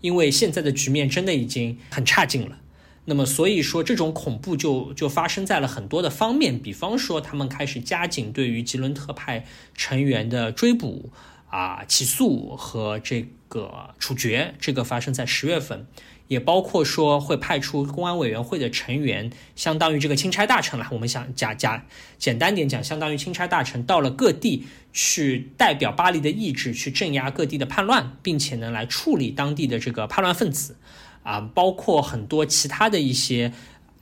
[0.00, 2.58] 因为现在的局面真的已经很差劲了。
[3.06, 11.10] 那么，所以说这种恐怖就就发生在了很多的方面，比方说他们开始加紧对于吉伦特派成员的追捕。
[11.52, 15.86] 啊，起诉和这个处决，这个发生在十月份，
[16.26, 20.88] 也包括说会派出公安委员会的成员，相当于这个钦差大臣了。
[20.92, 21.84] 我们想假假
[22.16, 30.76] 简单点讲，相当于钦差大臣到了各地去代表巴黎的意志，去镇压各地的叛乱，并且呢来处理当地的这个叛乱分子，
[31.22, 33.52] 啊，包括很多其他的一些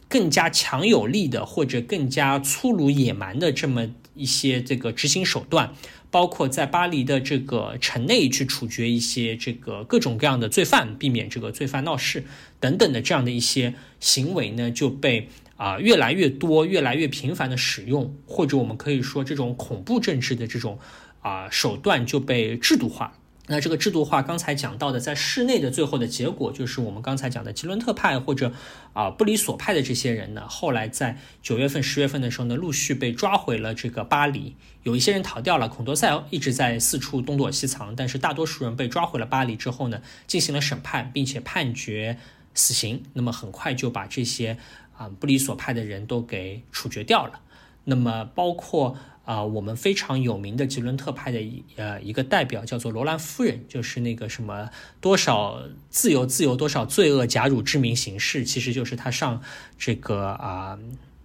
[0.09, 5.75] 更加强有力的或者更加粗鲁野蛮的这么一些这个执行手段。
[6.11, 12.25] 包括在巴黎的这个城内去处决一些这个各种各样的罪犯，避免这个罪犯闹事
[12.59, 20.79] 等等的这样的一些行为呢，就被啊越来越多、越来越频繁的使用，或者我们可以说这种恐怖政治的这种
[21.21, 23.17] 啊手段就被制度化。
[23.51, 28.53] 那这个制度化，刚才讲到的，在室内的最后的结果，就是我们刚才讲的吉伦特派或者
[28.93, 34.55] 啊布里索派的这些人呢，后来在九月份、十月份的时候呢，陆续被抓回了这个巴黎。
[34.85, 42.19] 有一些人逃掉了，孔多塞一直在四处东躲西藏，但是大多数人被抓回了巴黎之后呢，进行了审判，并且判决
[42.55, 43.03] 死刑。
[43.15, 44.57] 那么很快就把这些
[44.97, 47.41] 啊布里索派的人都给处决掉了。
[47.85, 48.97] 那么包括
[49.31, 54.69] 啊我们非常有名的吉伦特派的一呃一个代表叫做罗兰夫人，就是那个什么
[55.01, 59.41] 多少自由自由多少罪恶假汝之名行事，其实就是他上
[59.79, 60.79] 这个啊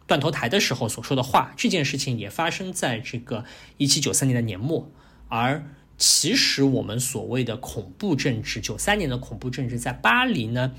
[0.06, 1.54] 断头台的时候所说的话。
[1.58, 3.44] 这件事情也发生在这个
[3.78, 4.92] 一七九三年的年末，
[5.30, 5.64] 而。
[5.98, 10.74] 其实我们所谓的恐怖政治，九三年的恐怖政治在巴黎呢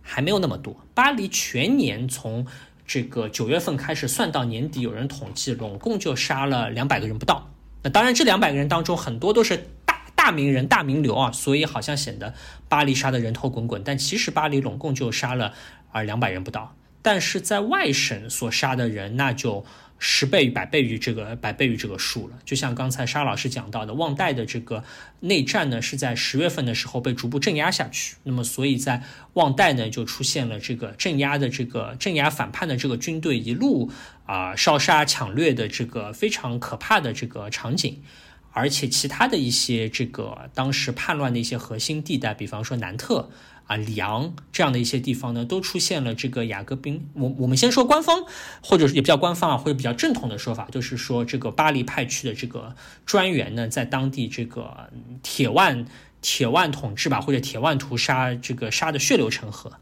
[0.00, 0.74] 还没有那么多。
[0.94, 2.46] 巴黎全年从
[2.86, 7.50] 这个九月份开始算到年底，有人统计，拢共就杀了两百个人不到。
[7.82, 12.34] 那当然，这两百个人当中很多都是大大名人、大名流啊，所以好像显得
[12.68, 13.82] 巴黎杀的人头滚滚。
[13.84, 15.54] 但其实巴黎拢共就杀了
[15.90, 16.74] 啊两百人不到。
[17.00, 19.64] 但是在外省所杀的人，那就。
[20.04, 24.82] 十倍于百倍于这个百倍于这个数了，就像刚才沙老师讲到的，旺代的这个
[25.20, 28.16] 内战呢，是在十月份的时候被逐步镇压下去。
[28.24, 33.92] 那么，所以在旺代呢，就出现了这个镇压的这个镇压反叛的这个军队一路
[34.26, 38.02] 啊烧杀抢掠的这个非常可怕的这个场景。
[38.50, 43.30] 而且，其他的一些这个当时叛乱的一些核心地带，比方说南特。
[43.66, 47.08] 啊，里昂这样的一些地方呢，都出现了这个雅各宾。
[47.14, 48.24] 我我们先说官方，
[48.62, 52.74] 或者是也比较官方啊，或者比较正统的说法，就是说这个巴黎派去的这个
[53.06, 54.90] 专员呢，在当地这个
[55.22, 55.86] 铁腕
[56.20, 59.72] 铁腕统治吧，或者铁腕屠杀，这个杀的血流成河。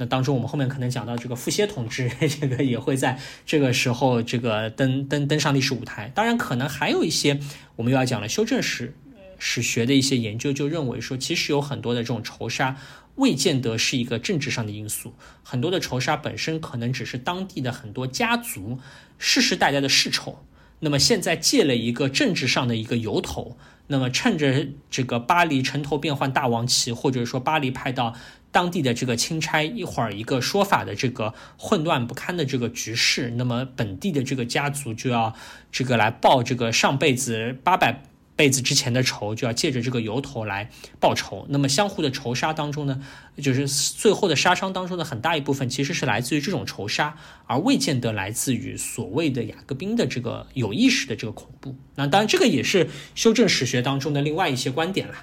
[0.00, 2.08] 那当中我们后面可能讲到这个傅歇同志，
[2.40, 6.12] 这个也会在这个时候这个登登登上历史舞台。
[6.14, 7.40] 当然，可能还有一些
[7.74, 8.94] 我们又要讲了修正史
[9.38, 12.76] 史学的一些研究，就认为说，其实有很多的这种仇杀。
[13.18, 15.12] 未见得是一个政治上的因素，
[15.42, 18.78] 很多的仇杀本身可能只是当地的很多家族
[19.18, 20.44] 世世代代的世仇。
[20.80, 23.58] 那么现在借了一个政治上的一个由头，
[23.88, 28.14] 那么趁着这个巴黎城头变换大王旗，或者说巴黎派到
[28.52, 35.34] 当地的这个钦差一会儿一个说法的这个混乱不堪的这个局势，那么本地的这个家族就要
[35.72, 38.04] 这个来报这个上辈子八百。
[38.38, 40.70] 辈子之前的仇就要借着这个由头来
[41.00, 43.02] 报仇，那么相互的仇杀当中呢，
[43.42, 47.18] 就是最后的杀伤当中的很大一部分其实是来自于这种仇杀，
[47.48, 51.74] 而未见得来自于所谓的雅各宾的这个有意识的这个恐怖。
[51.96, 55.14] 那当然，这个也是修正史学当中的另外一些观点了。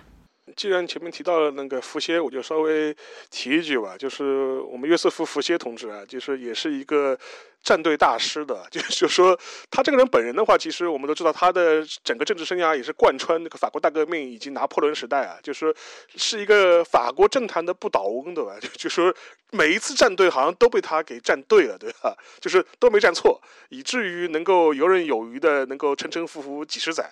[0.57, 2.93] 既然前面提到了那个福歇，我就稍微
[3.31, 7.17] 提一句吧，就是我们约瑟夫·福歇同志啊，就是也是一个。
[7.65, 9.37] 战队大师的， 就是说
[9.71, 15.75] 他这个人本人的话，其实我们都知道，他的整个政治生涯也是贯穿那个法国大革命以及拿破仑时代啊，就是说
[16.15, 18.55] 是一个法国政坛的不倒翁，对吧？
[18.61, 19.13] 就 就说
[19.51, 22.15] 每一次站队好像都被他给站对了，对吧？
[22.39, 27.11] 就是都没站错，以至于能够游刃有余的能够沉沉浮浮几十载。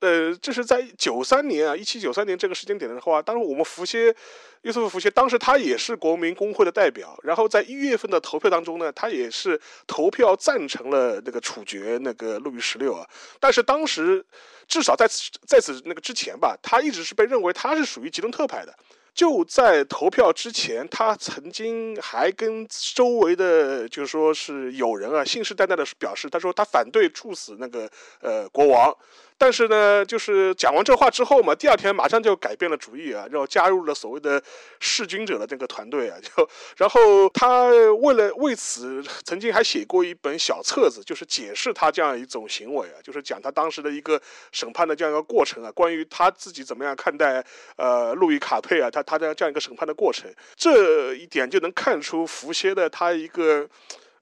[0.00, 4.14] 呃，这是在九三年啊，一七九三年这个时间点的话，当时我们福歇。
[4.62, 13.08] 约瑟夫·福歇当时他也是国民工会的代表，然后在一月份的投票当中呢，他也是投票赞成了那个处决那个路易十六啊。
[13.38, 14.22] 但是当时
[14.66, 18.74] 至少在此在此那个之前吧，他一直是被认为他是属于吉伦特派的。
[19.14, 27.88] 就在投票之前，他曾经还跟周围的就是说是友人啊，信誓旦旦的表示，他说他反对处死那个
[28.20, 28.92] 呃国王。
[29.40, 34.42] 但是呢，就是讲完这话之后嘛，第二天马上就改变了主意啊，然后加入了所谓的
[34.80, 37.68] 弑君者的这个团队啊，就然后他
[38.00, 44.20] 为了为此，曾经还写过一本小册子，就是解释他这样一种行为啊，就是讲他当时的一个
[44.50, 47.44] 审判的这样一个过程啊，关于他自己怎么样看待
[47.76, 53.68] 呃路易卡佩啊，他他的这样一个审判的过程，这一点就能看出福歇的他一个。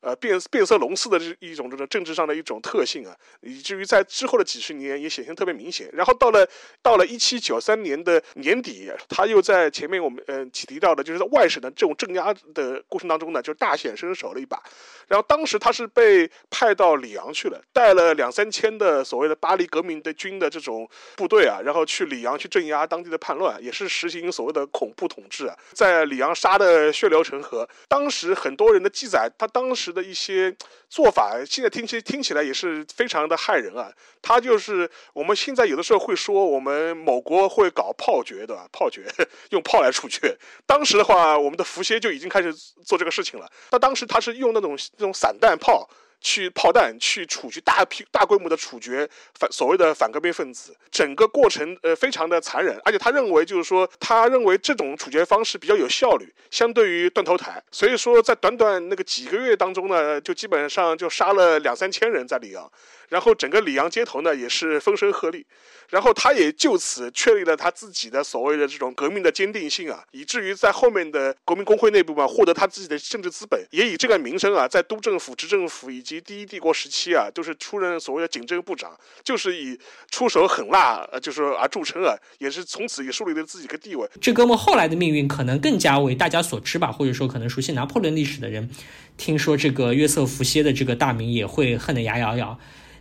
[0.06, 5.90] 呃，变变色龙似的这一种这种政治上的一种特性啊，以至于在之后的几十年也显现特别明显。
[5.92, 6.48] 然后到了
[6.80, 14.62] 到了一七九三年的年底，他又在前面我们呃提到的，就是在外省的这种镇压的过程当中呢，就大显身手了一把。
[15.08, 27.68] 然后当时他是被派到里昂去了，带了两三千的所谓的巴黎革命的军的这种部队啊，然后去里昂去镇压当地的叛乱，也是实行所谓的恐怖统治啊，在里昂杀的血流成河。
[27.88, 29.95] 当时很多人的记载，他当时。
[29.96, 30.54] 的一些
[30.88, 33.90] 做法，现在听起听起来也是非常的害人啊。
[34.22, 38.68] 他就是我们现在有的时候会说，我们某国会搞炮决，对吧？
[38.70, 39.06] 炮决
[39.50, 40.36] 用炮来处决。
[40.66, 42.52] 当时的话，我们的伏羲就已经开始
[42.84, 43.50] 做这个事情了。
[43.70, 45.88] 他当时他是用那种那种散弹炮。
[46.20, 49.08] 去炮弹去处决大批大规模的处决
[49.38, 62.70] 反所谓的反革命分子，整个过程呃非常的残忍，而且他认为就是说他认为这种处决方式比较有效率，相对于断头台，所以说在短短那个几个月当中呢，就基本上就杀了两三千人在里昂。
[63.08, 65.44] 然后整个里昂街头呢也是风声鹤唳，
[65.90, 79.78] 然后他也就此确立了他自己的所谓的这种革命的坚定性啊，以至于在后面的国民工会内部嘛，获得他自己的政治资本，也以这个名声啊，在督政府、执政府以及第一帝国时期啊，都是出任所谓的警政部长，就是以
[80.10, 84.08] 出手狠辣，呃，就是而著称啊，也是从此也树立了自己一个地位。
[84.20, 88.70] 这哥们后来的命运可能更加为大家所知吧，或者说可能熟悉拿破仑历史的人，
[89.16, 92.58] 听说这个约瑟夫歇的这个大名也会恨得牙痒痒。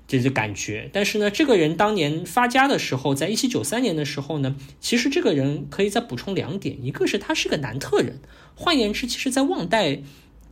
[0.07, 8.19] 这是感觉，但是呢，这个人当年发家的时候，在一七九三年的时候呢，其实这个人可以再补充两点，一个是他是个南特人，
[8.53, 10.03] 换言之，其实在旺代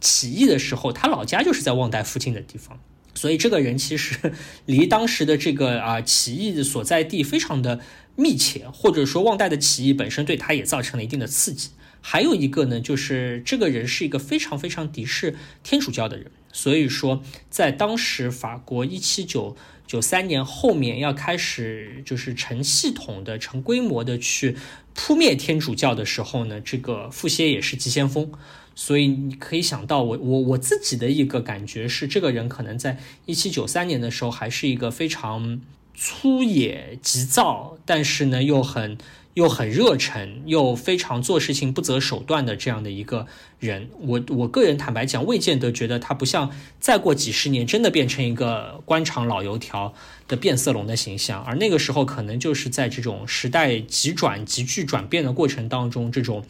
[0.03, 2.77] 起义的时候，他老家就是在旺代附近的地方，
[3.15, 4.33] 所以这个人其实
[4.67, 7.79] 离当时的这个啊起义的所在地非常的
[8.17, 11.69] 密切，或者说旺代的起义本身对他也造成了一定的刺激。
[12.05, 16.29] 还有一个呢，就是这个人是一个非常非常敌视天主教的人。
[16.51, 19.55] 所以说，在当时法国一七九
[19.87, 24.57] 九三年后面要开始就是成系统的、成规模的去
[24.93, 28.29] 扑灭天主教的时候呢，这个傅歇也是急先锋。
[28.75, 35.61] 所以你可以想到，我我我自己的一个感觉是，这个人可能在一七九三年的时候还是一个非常
[35.95, 38.97] 粗野、急躁，但是呢又很。
[39.35, 43.25] 又很热忱，又非常做事情不择手段的这样的一个
[43.57, 49.95] 人，我我个人坦白讲，未见得觉得他不像再过几十年真的变成一个官场老油条
[50.27, 56.45] 的变色龙的形象，而那个时候可能就是在这种时代急转急剧转变的过程当中，这种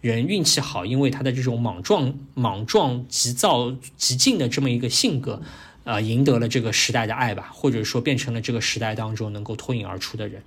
[0.00, 5.42] 人运气好，因为他的这种莽撞、莽撞、急躁、急进的这么一个性格，
[5.84, 10.42] 呃，赢得了这个时代的爱吧，或者说变成了这个时代当中能够脱颖而出的人。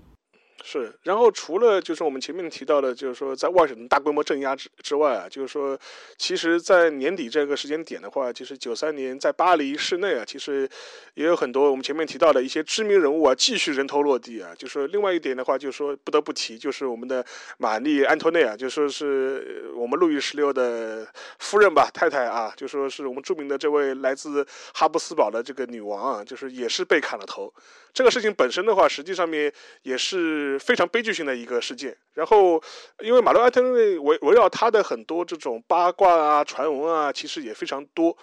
[0.64, 5.78] 是，然后除了就是我们前面提到的，就是说在外省大规模镇压之之外啊，就是说，
[6.18, 10.70] 其实，在年底这个时间点的话，其实九三年在巴黎市内啊，其实
[11.16, 14.54] 也有很多我们前面提到的一些知名人物啊，继续人头落地啊。
[14.56, 17.26] 就是另外一点的话，就是说不得不提，就是我们的
[17.58, 21.08] 玛丽安托内啊，就说是我们路易十六的
[21.40, 27.52] 夫人吧，太太啊，就说是我们著名的这位来自哈布斯堡的这个女王啊，就是也是被砍了头。
[27.94, 29.52] 这个事情本身的话，实际上面
[29.82, 31.96] 也是非常悲剧性的一个事件。
[32.14, 32.62] 然后，
[33.00, 38.18] 因为马洛安特内围围绕他的很多这种八卦啊、传闻啊，其实也非常多。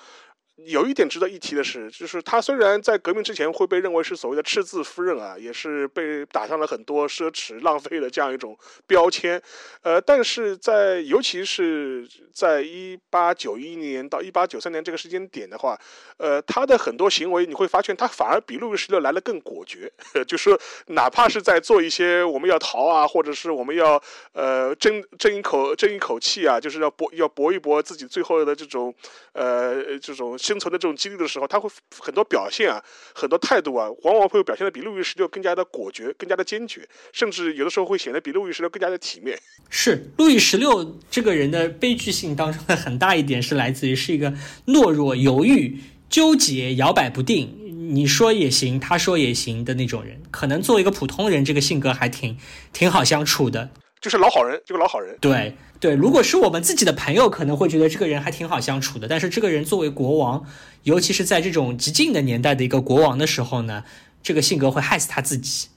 [0.64, 9.40] 有一点值得一提的是，就是他虽然在革命之前会被认为是所谓的赤字夫人啊，也是被打上了很多奢侈浪费的这样一种标签，
[9.82, 15.78] 呃，但是在尤其是在一八九一年到一八九三年这个时间点的话，
[16.16, 19.88] 呃，他的很多行为你会发现，他反而比路易十六来的更果决，
[20.26, 24.02] 就是哪怕是在做一些我们要逃啊，或者是我们要
[24.32, 28.92] 呃争争一口争一口气啊，就是要搏要搏一搏自己最后的这种
[29.34, 30.36] 呃这种。
[30.48, 31.68] 生存的这种经历的时候，他会
[31.98, 32.82] 很多表现啊，
[33.14, 39.38] 很多态度啊，往往会表现的比路易十六更加的果决，更加的坚决，甚至有的时候会显得比路易十六更加的体面。
[39.68, 44.32] 是路易十六这个人的悲剧性当中的很大一点是来自于是一个
[44.66, 45.78] 懦弱、犹豫、
[46.08, 47.54] 纠结、摇摆不定，
[47.94, 50.22] 你说也行，他说也行的那种人。
[50.30, 52.38] 可能作为一个普通人，这个性格还挺
[52.72, 53.68] 挺好相处的。
[54.00, 55.16] 就是老好人，就是老好人。
[55.20, 59.06] 对对，如果是我们自己的朋友，可能会觉得这个人还挺好相处的。
[59.08, 60.44] 但是这个人作为国王，
[60.82, 63.84] 尤其是在这种激进的年代的一个国王的时候呢，
[64.22, 65.68] 这个性格会害死他自己。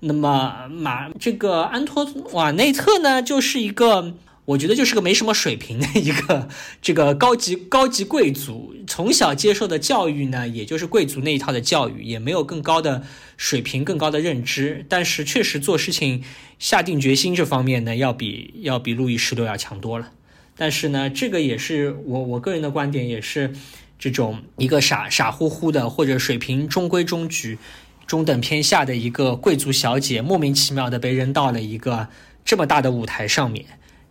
[0.00, 4.14] 那么马这个安托瓦内特呢，就是一个。
[4.46, 6.50] 我觉得就是个没什么水平的一个
[6.82, 13.02] 这个高级高级贵族，从小接受的教育呢，也就是贵族那一套的教育，也没有更高的
[13.36, 14.84] 水平、更高的认知。
[14.88, 16.22] 但是确实做事情
[16.58, 20.12] 下定决心这方面呢，要比要比路易十六要强多了。
[20.56, 23.52] 但是呢，这个也是我我个人的观点，也是
[23.98, 27.58] 这种一个傻傻乎乎的或者水平中规中矩、
[28.06, 32.08] 中等偏下的一个贵族小姐，莫名其妙的被扔到了一个
[32.44, 33.64] 这么大的舞台上面。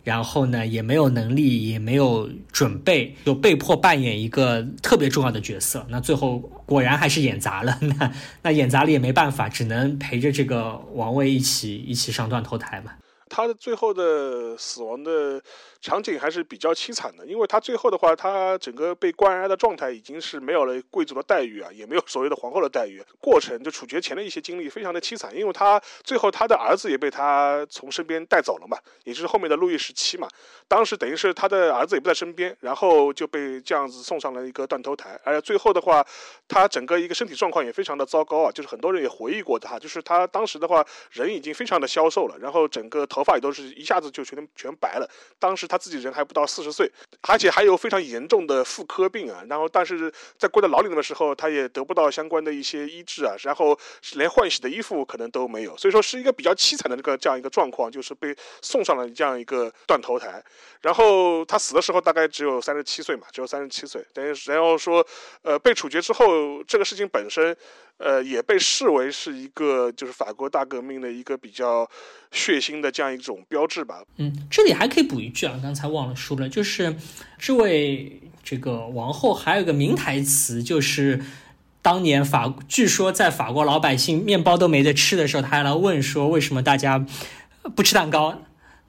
[0.04, 5.84] 然后呢，也没有能力，也没有准备，就被迫扮演一个特别重要的角色。
[5.88, 7.76] 那最后果然还是演砸了。
[7.98, 12.92] 那那演砸了也没办法，只能陪着这个王位一起一起上断头台嘛。
[13.30, 15.42] 他的最后的死亡的
[15.84, 30.26] 场景还是比较凄惨的，因为他最后的话，他整个被关押的状态已经是没有了贵族的待遇啊，也没有所谓的皇后的待遇，过程就处决前的一些经历非常的凄惨，因为他最后他的儿子也被他从身边带走了嘛，也就是后面的路易十七嘛，
[30.66, 36.02] 当时等于是他的儿子也不在身边，然后就被这样子送上了一个断头台，而最后的话，
[36.48, 45.06] 他整个一个身体状况也非常的糟糕啊，就是很多人也回忆过他，就是他当时的话人已经非常的消瘦了，然后整个头发也都是一下子就全全白了，
[45.38, 46.88] 当时他他自己人还不到四十岁，
[47.22, 53.76] 而且还有非常严重的妇科病啊，然后但是在关在牢里的时候，他也得不到相关的一些医治啊，然后
[54.14, 58.32] 连换洗的衣服可能都没有，所以说是一个比较凄惨的这个这样一个状况，就是被
[58.62, 60.40] 送上了这样一个断头台，
[60.80, 65.04] 然后他死的时候大概只有三十七岁嘛，只有三十七岁，等于然后说，
[65.42, 67.56] 呃，被处决之后，这个事情本身。
[67.96, 71.88] 呃，也被视为是一个就是法国大革命的一个比较
[72.32, 74.02] 血腥的这样一种标志吧。
[74.16, 76.94] 嗯，这里还可以补一句啊，刚才忘了说了，就是
[77.38, 81.22] 这位这个王后还有一个名台词，就是
[81.80, 87.06] 当年法据说在法国老百姓面包都没得吃的时候，他还来问说为什么大家
[87.74, 88.42] 不吃蛋糕？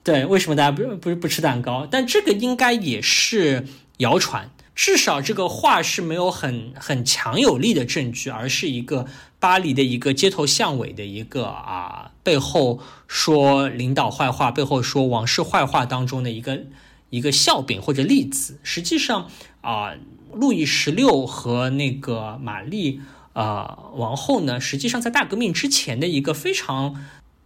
[0.04, 1.88] 对，为什么大家不不不吃蛋糕？
[1.90, 3.66] 但这个应该也是
[4.00, 4.50] 谣传。
[4.76, 9.08] 至少这个话是没有很很强有力的证据，而是一个
[9.40, 16.64] 巴黎的一个街头巷尾的一个啊背后说领导坏话、背后说王室坏话当中的一个
[17.10, 18.60] 一个笑柄或者例子。
[18.64, 19.30] 实际上
[19.62, 19.94] 啊，
[20.34, 23.00] 路易十六和那个玛丽
[23.32, 27.02] 呃王后呢，实际上在大革命之前的一个非常。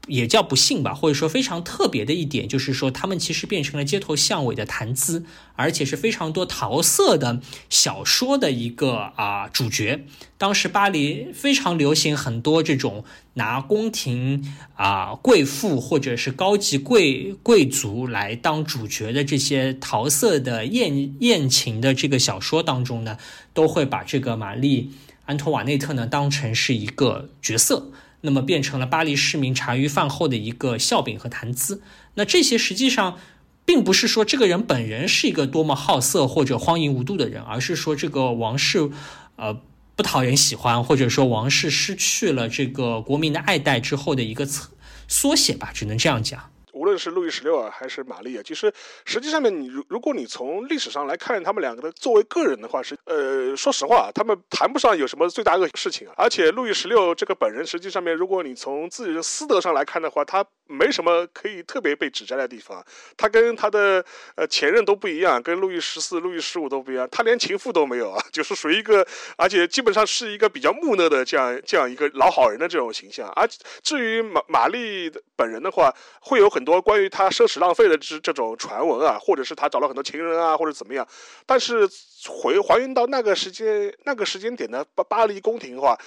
[0.10, 5.24] 也叫不幸吧，或者说非常特别的一点，就是说他们其实变成了街头巷尾的谈资，
[5.56, 10.06] 而且是非常多桃色的小说的一个啊主角。
[10.38, 13.04] 当时巴黎非常流行很多这种
[13.34, 23.18] 拿宫廷啊贵妇或者是高级贵贵族来当主角的这些桃色的艳艳情的这个小说当中呢，
[23.54, 24.92] 都会把这个玛丽
[25.26, 27.92] 安托瓦内特呢当成是一个角色。
[28.22, 31.82] 那么变成了巴黎市民茶余饭后的一个笑柄和谈资。
[32.16, 33.18] 那这些实际上
[33.66, 38.90] 并不是说这个人本人是一个多么好色或者荒淫无度的人，而是说这个王室，
[39.36, 39.62] 呃，
[39.96, 44.70] 不讨人喜欢，或者说王室失去了这个国民的爱戴之后的一个缩
[45.08, 46.52] 缩写吧，只能这样讲。
[46.80, 48.74] 无论是路易十六啊，还是玛丽啊，其实
[49.04, 56.14] 实际上面，你如如果你从历史上来看他们两个的作为个人的话，是呃，说实话，他们谈不上有什么罪大恶事情啊。
[56.16, 62.82] 而且路易十六这个本人，实际上面，如果你从自己的私德上来看的话，他没什么可以特别被指摘的地方。
[63.18, 64.02] 他跟他的
[64.36, 69.06] 呃前任都不一样，跟路易十四、路易十五都不一样，他连情妇都没有啊， 就是属于一个，
[69.36, 73.30] 而且基本上是一个比较木讷的这样这样一个老好人的这种形象。
[73.32, 73.46] 而
[73.84, 76.64] 至于玛玛丽本人的话，会有很。
[76.70, 81.08] 多关于他奢侈浪费的这这种传闻啊，或者是他找了很多情人啊，或者怎么样，
[81.48, 81.90] 但是
[82.28, 85.98] 回还原到那个时间那个时间点的巴巴黎宫廷的话，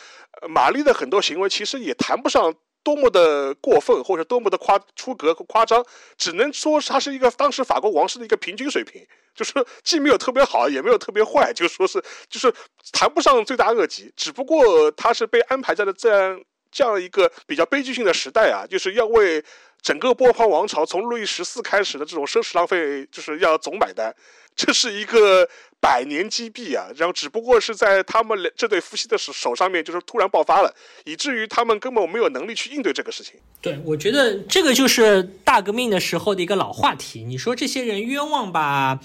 [0.49, 5.85] 玛丽的很多行为其实也谈不上多么的过分或者多么的夸出格和夸张，
[6.17, 9.53] 只能说他是一个当时法国王室的一个平均水平，就是
[9.83, 12.53] 既没有特别好，也没有特别坏，就说是就是
[12.93, 16.41] 谈不上罪大恶极，只不过他是被安排在了这样
[16.71, 19.45] 这样一个比较悲剧性的时代啊，就是要为。
[19.83, 24.15] 整个波旁王朝从路易十四开始的这种奢侈浪费，就是要总买单，
[24.55, 25.49] 这是一个
[25.81, 26.89] 百年积弊啊。
[26.97, 30.75] 然后只不过是在他们这对夫妻的手手上面，就是突然爆发了，
[31.05, 33.35] 以至于他们根本没有能力去应对这个事情。
[33.61, 37.25] 对，我觉得这个就是大革命的时候的一个老话题。
[37.25, 39.01] 你说这些人冤枉吧？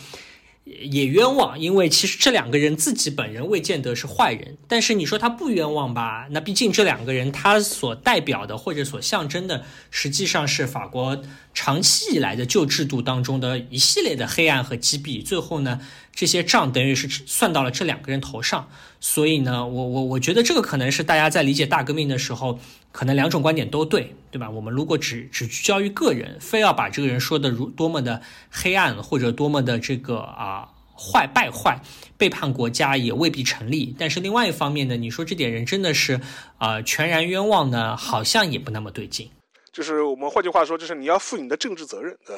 [0.81, 4.57] 也冤枉，因为其实这两个人自己本人未见得是坏人。
[4.67, 6.27] 但是你说他不冤枉吧？
[6.31, 11.21] 那毕竟这两个人他所代表的或者所象征的，实际上是法国
[11.53, 15.25] 长期以来的旧制度当中的一系列的黑暗和击毙。
[15.25, 15.79] 最后呢，
[16.17, 18.67] 这些账等于是算到了这两个人头上。
[18.99, 22.59] 所以呢，我我我觉得这个可能是大家在理解大革命的时候，
[22.91, 24.49] 可能两种观点都对，对吧？
[24.49, 30.67] 我们如果只只聚焦于个人，非要把这个人说的如多么的黑暗或者多么的这个啊
[30.97, 31.79] 坏败坏，
[32.17, 33.95] 背叛国家也未必成立。
[33.99, 36.19] 但是另外一方面呢，你说这点人真的是
[36.57, 39.29] 啊全然冤枉呢，好像也不那么对劲。
[39.71, 42.35] 就是我们换句话说，就是你要负你的政治责任，对。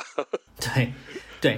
[0.75, 0.93] 对，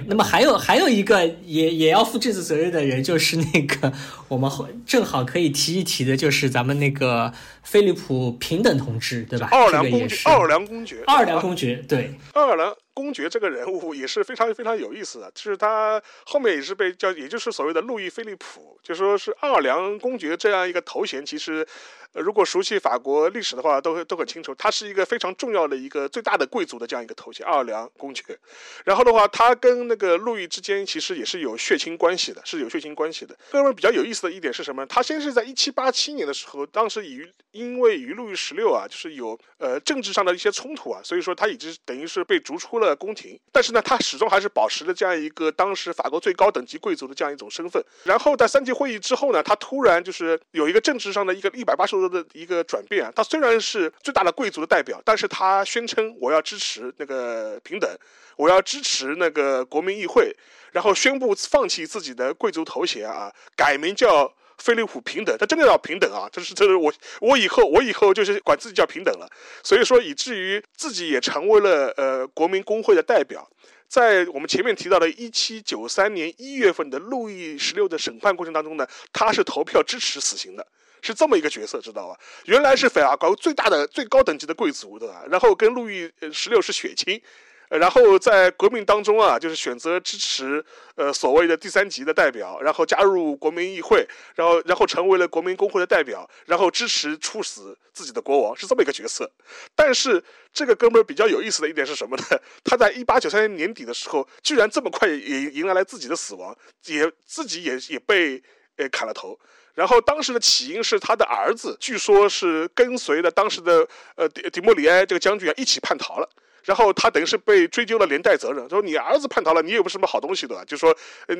[0.06, 3.92] 那么还有还有一个也也要负这次责任的人，就是那个
[4.28, 4.50] 我们
[4.86, 7.32] 正好可以提一提的，就是咱们那个
[7.62, 9.48] 菲利普平等同志，对吧？
[9.50, 21.66] 奥尔良公爵，奥尔良公爵，奥尔良公爵，对，奥尔良公爵这个人物也是非常非常有意思的，就是他后面也是被叫，也就是所谓的路易菲利普，就说是奥尔良公爵这样一个头衔，其实
[22.14, 28.38] 如果熟悉法国历史的话，都会都很清楚，他是一个非常重要的一个最大的贵族的这样一个头衔——奥尔良公爵。
[28.84, 33.36] 然后的话，他跟那个路易之间其实也是有血亲关系的，是有血亲关系的。
[33.50, 34.84] 哥们比较有意思的一点是什么？
[34.86, 43.38] 他先是在一七八七年的时候，当时与因为与路易十六啊，就是有呃政治上的一些冲突啊，所以说他已经等于是被逐出了宫廷。
[43.50, 47.82] 但是呢，他始终还是保持了这样一个当时法国最高等级贵族的这样一种身份。
[48.04, 53.12] 然后在三级会议之后呢，他突然就是有一个政治上的一个一百八十度的一个转变啊。
[53.14, 57.90] 他虽然是最大的贵族的代表，但是他宣称我要支持那个平等，
[58.36, 60.34] 我要支持那个国民议会，
[60.72, 65.36] 然后宣布放弃自己的贵族头衔啊，改名叫菲利普平等。
[65.38, 66.28] 他真的要平等啊！
[66.30, 69.28] 这是这是我我以后我以后就是管自己叫平等了。
[69.62, 73.48] 所以说以至于自己也成为了呃国民工会的代表。
[73.88, 80.66] 在我们前面提到的1793年1月份的路易十六的审判过程当中呢，他是投票支持死刑的，
[81.02, 82.18] 是这么一个角色，知道吧？
[82.46, 85.24] 原来是法国最大的、最高等级的贵族，对吧？
[85.28, 87.20] 然后跟路易十六是血亲。
[87.68, 90.62] 然后在革命当中啊，就是选择支持
[90.94, 99.30] 呃所谓的第三级的代表，然后加入国民议会，然后然后成为了国民工会的代表，然后支持处死自己的国王，是这么一个角色。
[99.74, 100.22] 但是
[100.52, 102.24] 这个哥们儿比较有意思的一点是什么呢？
[102.62, 106.54] 他在一八九三年年底的时候，居然这么快也迎来了自己的死亡，
[106.84, 108.42] 也自己也也被
[108.76, 109.40] 呃砍了头。
[109.74, 113.86] 然后当时的起因是他的儿子，据说是跟随着当时的
[114.16, 116.28] 呃迪迪莫里埃这个将军啊一起叛逃了。
[116.64, 120.64] 然后他等于是被追究了连带责任，说你儿子叛逃了，你也不是什么好东西，对吧？
[120.64, 120.96] 就说，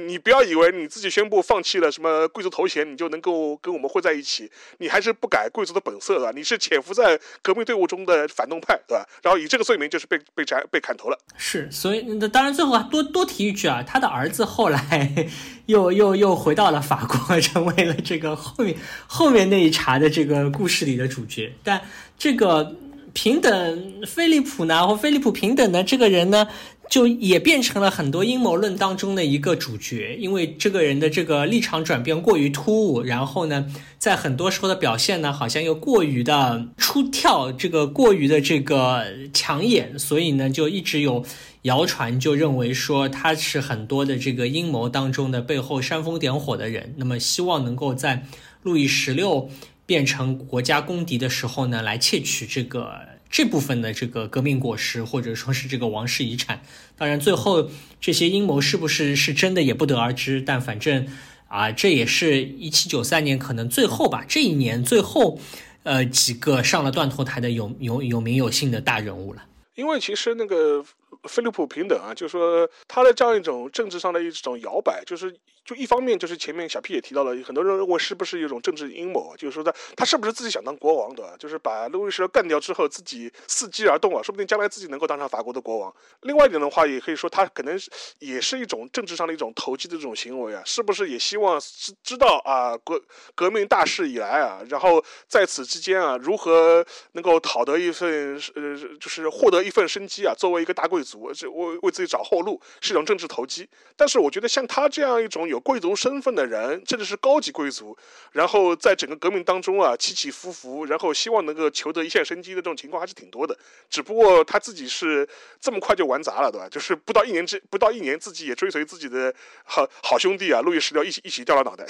[0.06, 6.32] 你不要以为你自己宣布放弃了什么贵族头衔，你就能够跟我们混在一起，你还是不改贵族的本色，对吧？
[6.34, 9.06] 你是潜伏在革命队伍中的反动派，对吧？
[9.22, 11.18] 然后以这个罪名就是被被斩被砍头了。
[11.36, 15.28] 是，所以那当然最后多多提一句啊，他的儿子后来
[15.66, 18.76] 又又又回到了法国，成为了这个后面
[19.06, 21.80] 后面那一茬的这个故事里的主角，但
[22.18, 22.74] 这个。
[23.12, 26.48] 平等，菲利普呢，或菲利普平等呢这个人呢，
[26.88, 33.66] 就也变成了很多阴谋论当中的一个主角，因为这个人的这个立场转变过于突兀，然后呢，
[33.98, 41.24] 在很多时候的表现呢，好像又过于的出跳，这个过于的这个抢眼，所以呢，就一直有
[41.62, 48.24] 谣传，就认为说他是很多的这个阴谋当中的背后煽风点火的人，那么希望能够在
[48.62, 49.50] 路易十六。
[49.84, 53.00] 变成国家公敌的时候呢，来窃取这个
[53.30, 56.62] 这部分的这个革命果实，或者说是这个王室遗产。
[56.96, 60.40] 当然，最后这些阴谋是不是是真的也不得而知。
[60.40, 61.08] 但反正
[61.48, 65.38] 啊，这也是一七九三年可能最后吧，这一年最后，
[65.82, 69.44] 呃，几个上了断头台的有有有名有姓的大人物了。
[69.74, 70.84] 因为其实那个
[71.28, 75.34] 菲利普平等啊，就是说他的这样一种政治上的一种摇摆，就是。
[75.64, 85.94] 就一方面就是前面小 P 也提到了，很多人认为是不是一种政治阴谋，就是说他他是不是自己想当国王的，就是把路易十六干掉之后自己伺机而动啊，说不定将来自己能够当上法国的国王。
[86.22, 87.78] 另外一点的话，也可以说他可能
[88.18, 93.00] 也是一种政治上的一种投机的这种行为啊，是不是也希望知知道啊革
[93.36, 103.68] 革命大势以来啊，然后在此之间啊如何能够讨得一份呃就是获得一份生机啊，作为一个大贵族，这为为自己找后路是一种政治投机。
[103.96, 105.42] 但是我觉得像他这样一种。
[105.52, 107.94] 有贵族身份的人，甚至是高级贵族，
[108.30, 113.54] 然后在整个革命当中啊起起伏伏，然后希望能够求得一线生机的这种情况还是挺多的。
[113.90, 115.28] 只不过他自己是
[115.60, 116.68] 这么快就玩砸了，对吧？
[116.70, 119.34] 就是不到一年之不到一年，自己也追随自己的
[119.64, 121.84] 好好兄弟啊，路易十六一起一起掉了脑袋。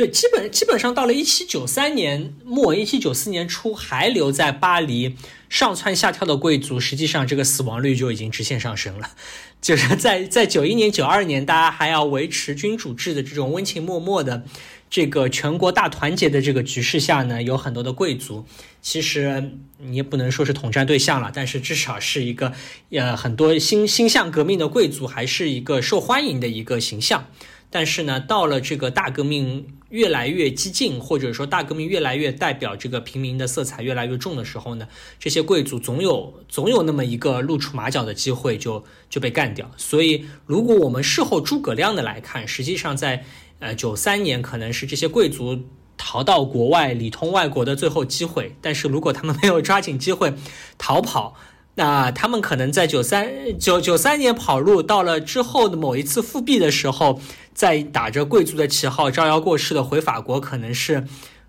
[0.00, 5.14] 对，基本基本上到了一七九三年末，一七九四年初还留在巴黎
[5.50, 9.10] 上蹿下跳的贵族，实际上这个死亡率就已经直线上升了。
[9.60, 14.42] 就是在在九一年、九二年，大家还要维持君主制的这种温情脉脉的
[14.88, 18.46] 这个全国大团结的这个局势下呢，有很多的贵族，
[18.80, 22.54] 其实你也不能说是统战对象了，但是至少是一个
[22.90, 27.26] 呃很多心心向革命的贵族，还是一个受欢迎的一个形象。
[27.68, 34.88] 但是呢，到了这个大革命越来越激进，或者说大革命越来越代表这个平民的色彩越来越重的时候呢，
[35.18, 39.70] 这些贵族总有总有那么一个露出马脚的机会，就就被干掉。
[39.76, 43.24] 所以，如果我们事后诸葛亮的来看，实际上在
[43.58, 45.58] 呃九三年可能是这些贵族
[45.96, 48.56] 逃到国外里通外国的最后机会。
[48.60, 50.32] 但是如果他们没有抓紧机会
[50.78, 51.34] 逃跑，
[51.74, 57.20] 那他们可能在九三九九三年跑路，到了之后的某一次复辟的时候。
[57.60, 61.04] 在打着贵族的旗号招摇过市的回法国，可能是，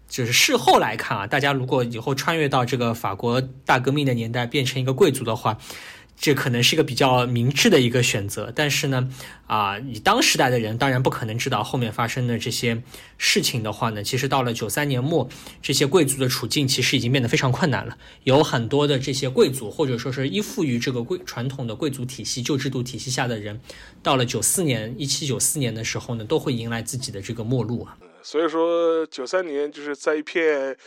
[0.10, 5.58] 就是事后来看啊，大家如果以后穿越到这个法国大革命的年代，变成一个贵族的话，
[6.22, 9.10] 这可能是一个比较明智的一个选择，但是呢，
[9.48, 12.84] 啊，以当时代的人当然不可能知道后面发生的这些
[13.18, 15.28] 事情的话呢，其实到了九三年末，
[15.64, 17.98] 这些贵族的处境其实已经变得非常困难了。
[18.24, 23.60] 有很多的这些贵族，或者说是依附于这个贵传统的贵族体系、旧制度体系下的人，
[24.04, 27.98] 到了九四年一七九四年的时候呢，都会迎来自己的这个末路啊。
[28.22, 30.78] 所以说，九三年就是在一片。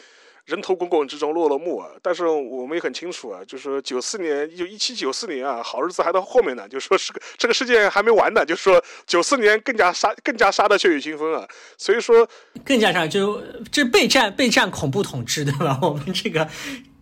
[0.46, 1.88] 人头滚滚之中落了幕啊！
[2.02, 6.68] 但是我们也很清楚啊，就是九四年，就一七九四年啊，好日子还到后面呢。
[6.68, 11.48] 就说是个这个事件还没完呢，就说九四年更加杀，更加杀的血雨腥风啊。
[11.78, 12.28] 所以说，
[12.62, 13.42] 更加杀就
[13.72, 15.78] 这备战备战恐怖统治，对吧？
[15.82, 16.46] 我们这个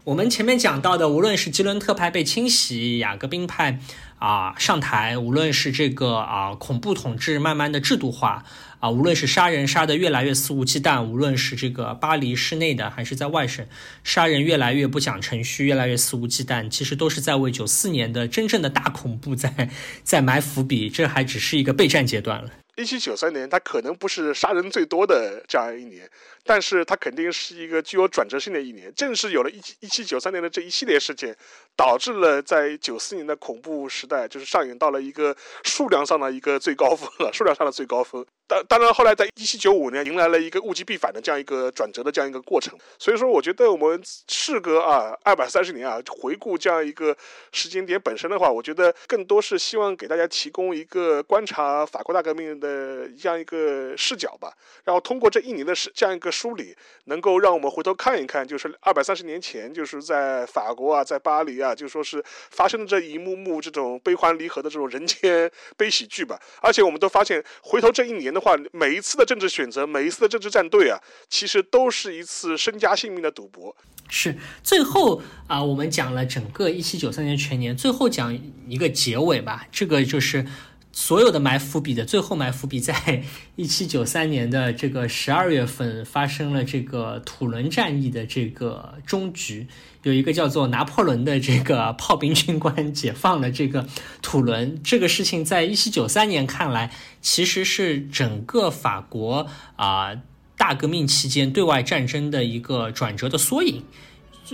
[0.05, 3.81] 我们前面讲到的，无论是吉伦特派被清洗，雅各宾派
[4.20, 8.44] 啊上台，无论是这个啊恐怖统治慢慢的制度化。
[8.82, 13.64] 啊，无论是杀人杀得越来越肆无忌惮，无论是这个巴黎市内的还是在外省，
[14.02, 19.70] 杀人越来越不讲程序，越来越肆无忌惮，其实都是在为九四年的真正的大恐怖在
[20.02, 20.90] 在埋伏笔。
[20.90, 22.50] 这还只是一个备战阶段了。
[22.76, 26.10] 一七九三年，它可能不是杀人最多的这样一年，
[26.44, 28.93] 但是它肯定是一个具有转折性的一年。
[28.94, 31.36] 正是有了一七一七九三年的这一系列事件，
[31.77, 38.24] 导致了在九四年的恐怖时代就是上演到了一个数量上的一个最高峰了， 数量上的最高峰。
[38.48, 42.77] 当当然，后来在一七九五年迎来了一个物极必反的这样一个转折的这样一个过程。
[42.98, 47.16] 所以说，我觉得我们事隔啊二百三十年啊，回顾这样一个
[47.52, 54.52] 时间点本身的话，我觉得更多是希望给大家提供一个观察法国大革命的这样一个视角吧。
[54.85, 66.38] 然后通过这一年的这样一个梳理，能够让我们回头看一看，就是二百三十年前，就是在法国啊，在巴黎啊，就说是发生的这一幕幕这种悲欢离合的这种人间 悲喜剧吧。
[66.60, 68.42] 而且我们都发现，回头这一年的。
[68.42, 70.98] 话每一次的政治选择，每一次的政治站队啊，
[71.28, 73.76] 其实都是一次身家性命的赌博。
[74.09, 74.34] 是
[74.64, 78.36] 最后啊，我们讲了整个一七九三年全年，最后讲
[78.66, 79.68] 一个结尾吧。
[79.70, 80.44] 这个就是
[80.93, 83.24] 所有的埋伏笔的最后埋伏笔，在
[83.56, 89.66] 一七九三年的这个十二月份发生了这个土伦战役的这个终局。
[90.02, 93.86] 有一个叫做拿破仑的这个炮兵军官解放了这个
[94.20, 96.93] 土伦，这个事情在一七九三年看来，
[97.23, 99.47] 其实是整个法国
[99.77, 100.14] 啊
[100.59, 103.82] 大革命期间对外战争的一个转折的缩影。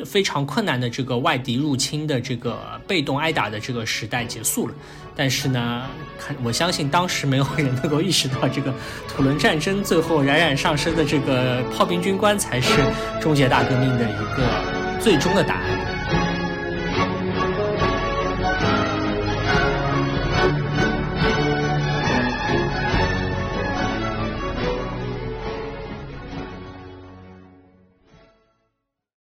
[0.04, 4.74] 非常困难的这个外敌入侵的这个被动挨打的这个时代结束了。
[5.18, 5.82] 但是呢，
[6.44, 8.72] 我相信当时没有人能够意识到，这个
[9.08, 12.70] 土伦战争最后冉冉上升的这个炮兵军官才是
[13.20, 14.88] 终结大革命的一个。
[15.00, 15.77] 最终的答案。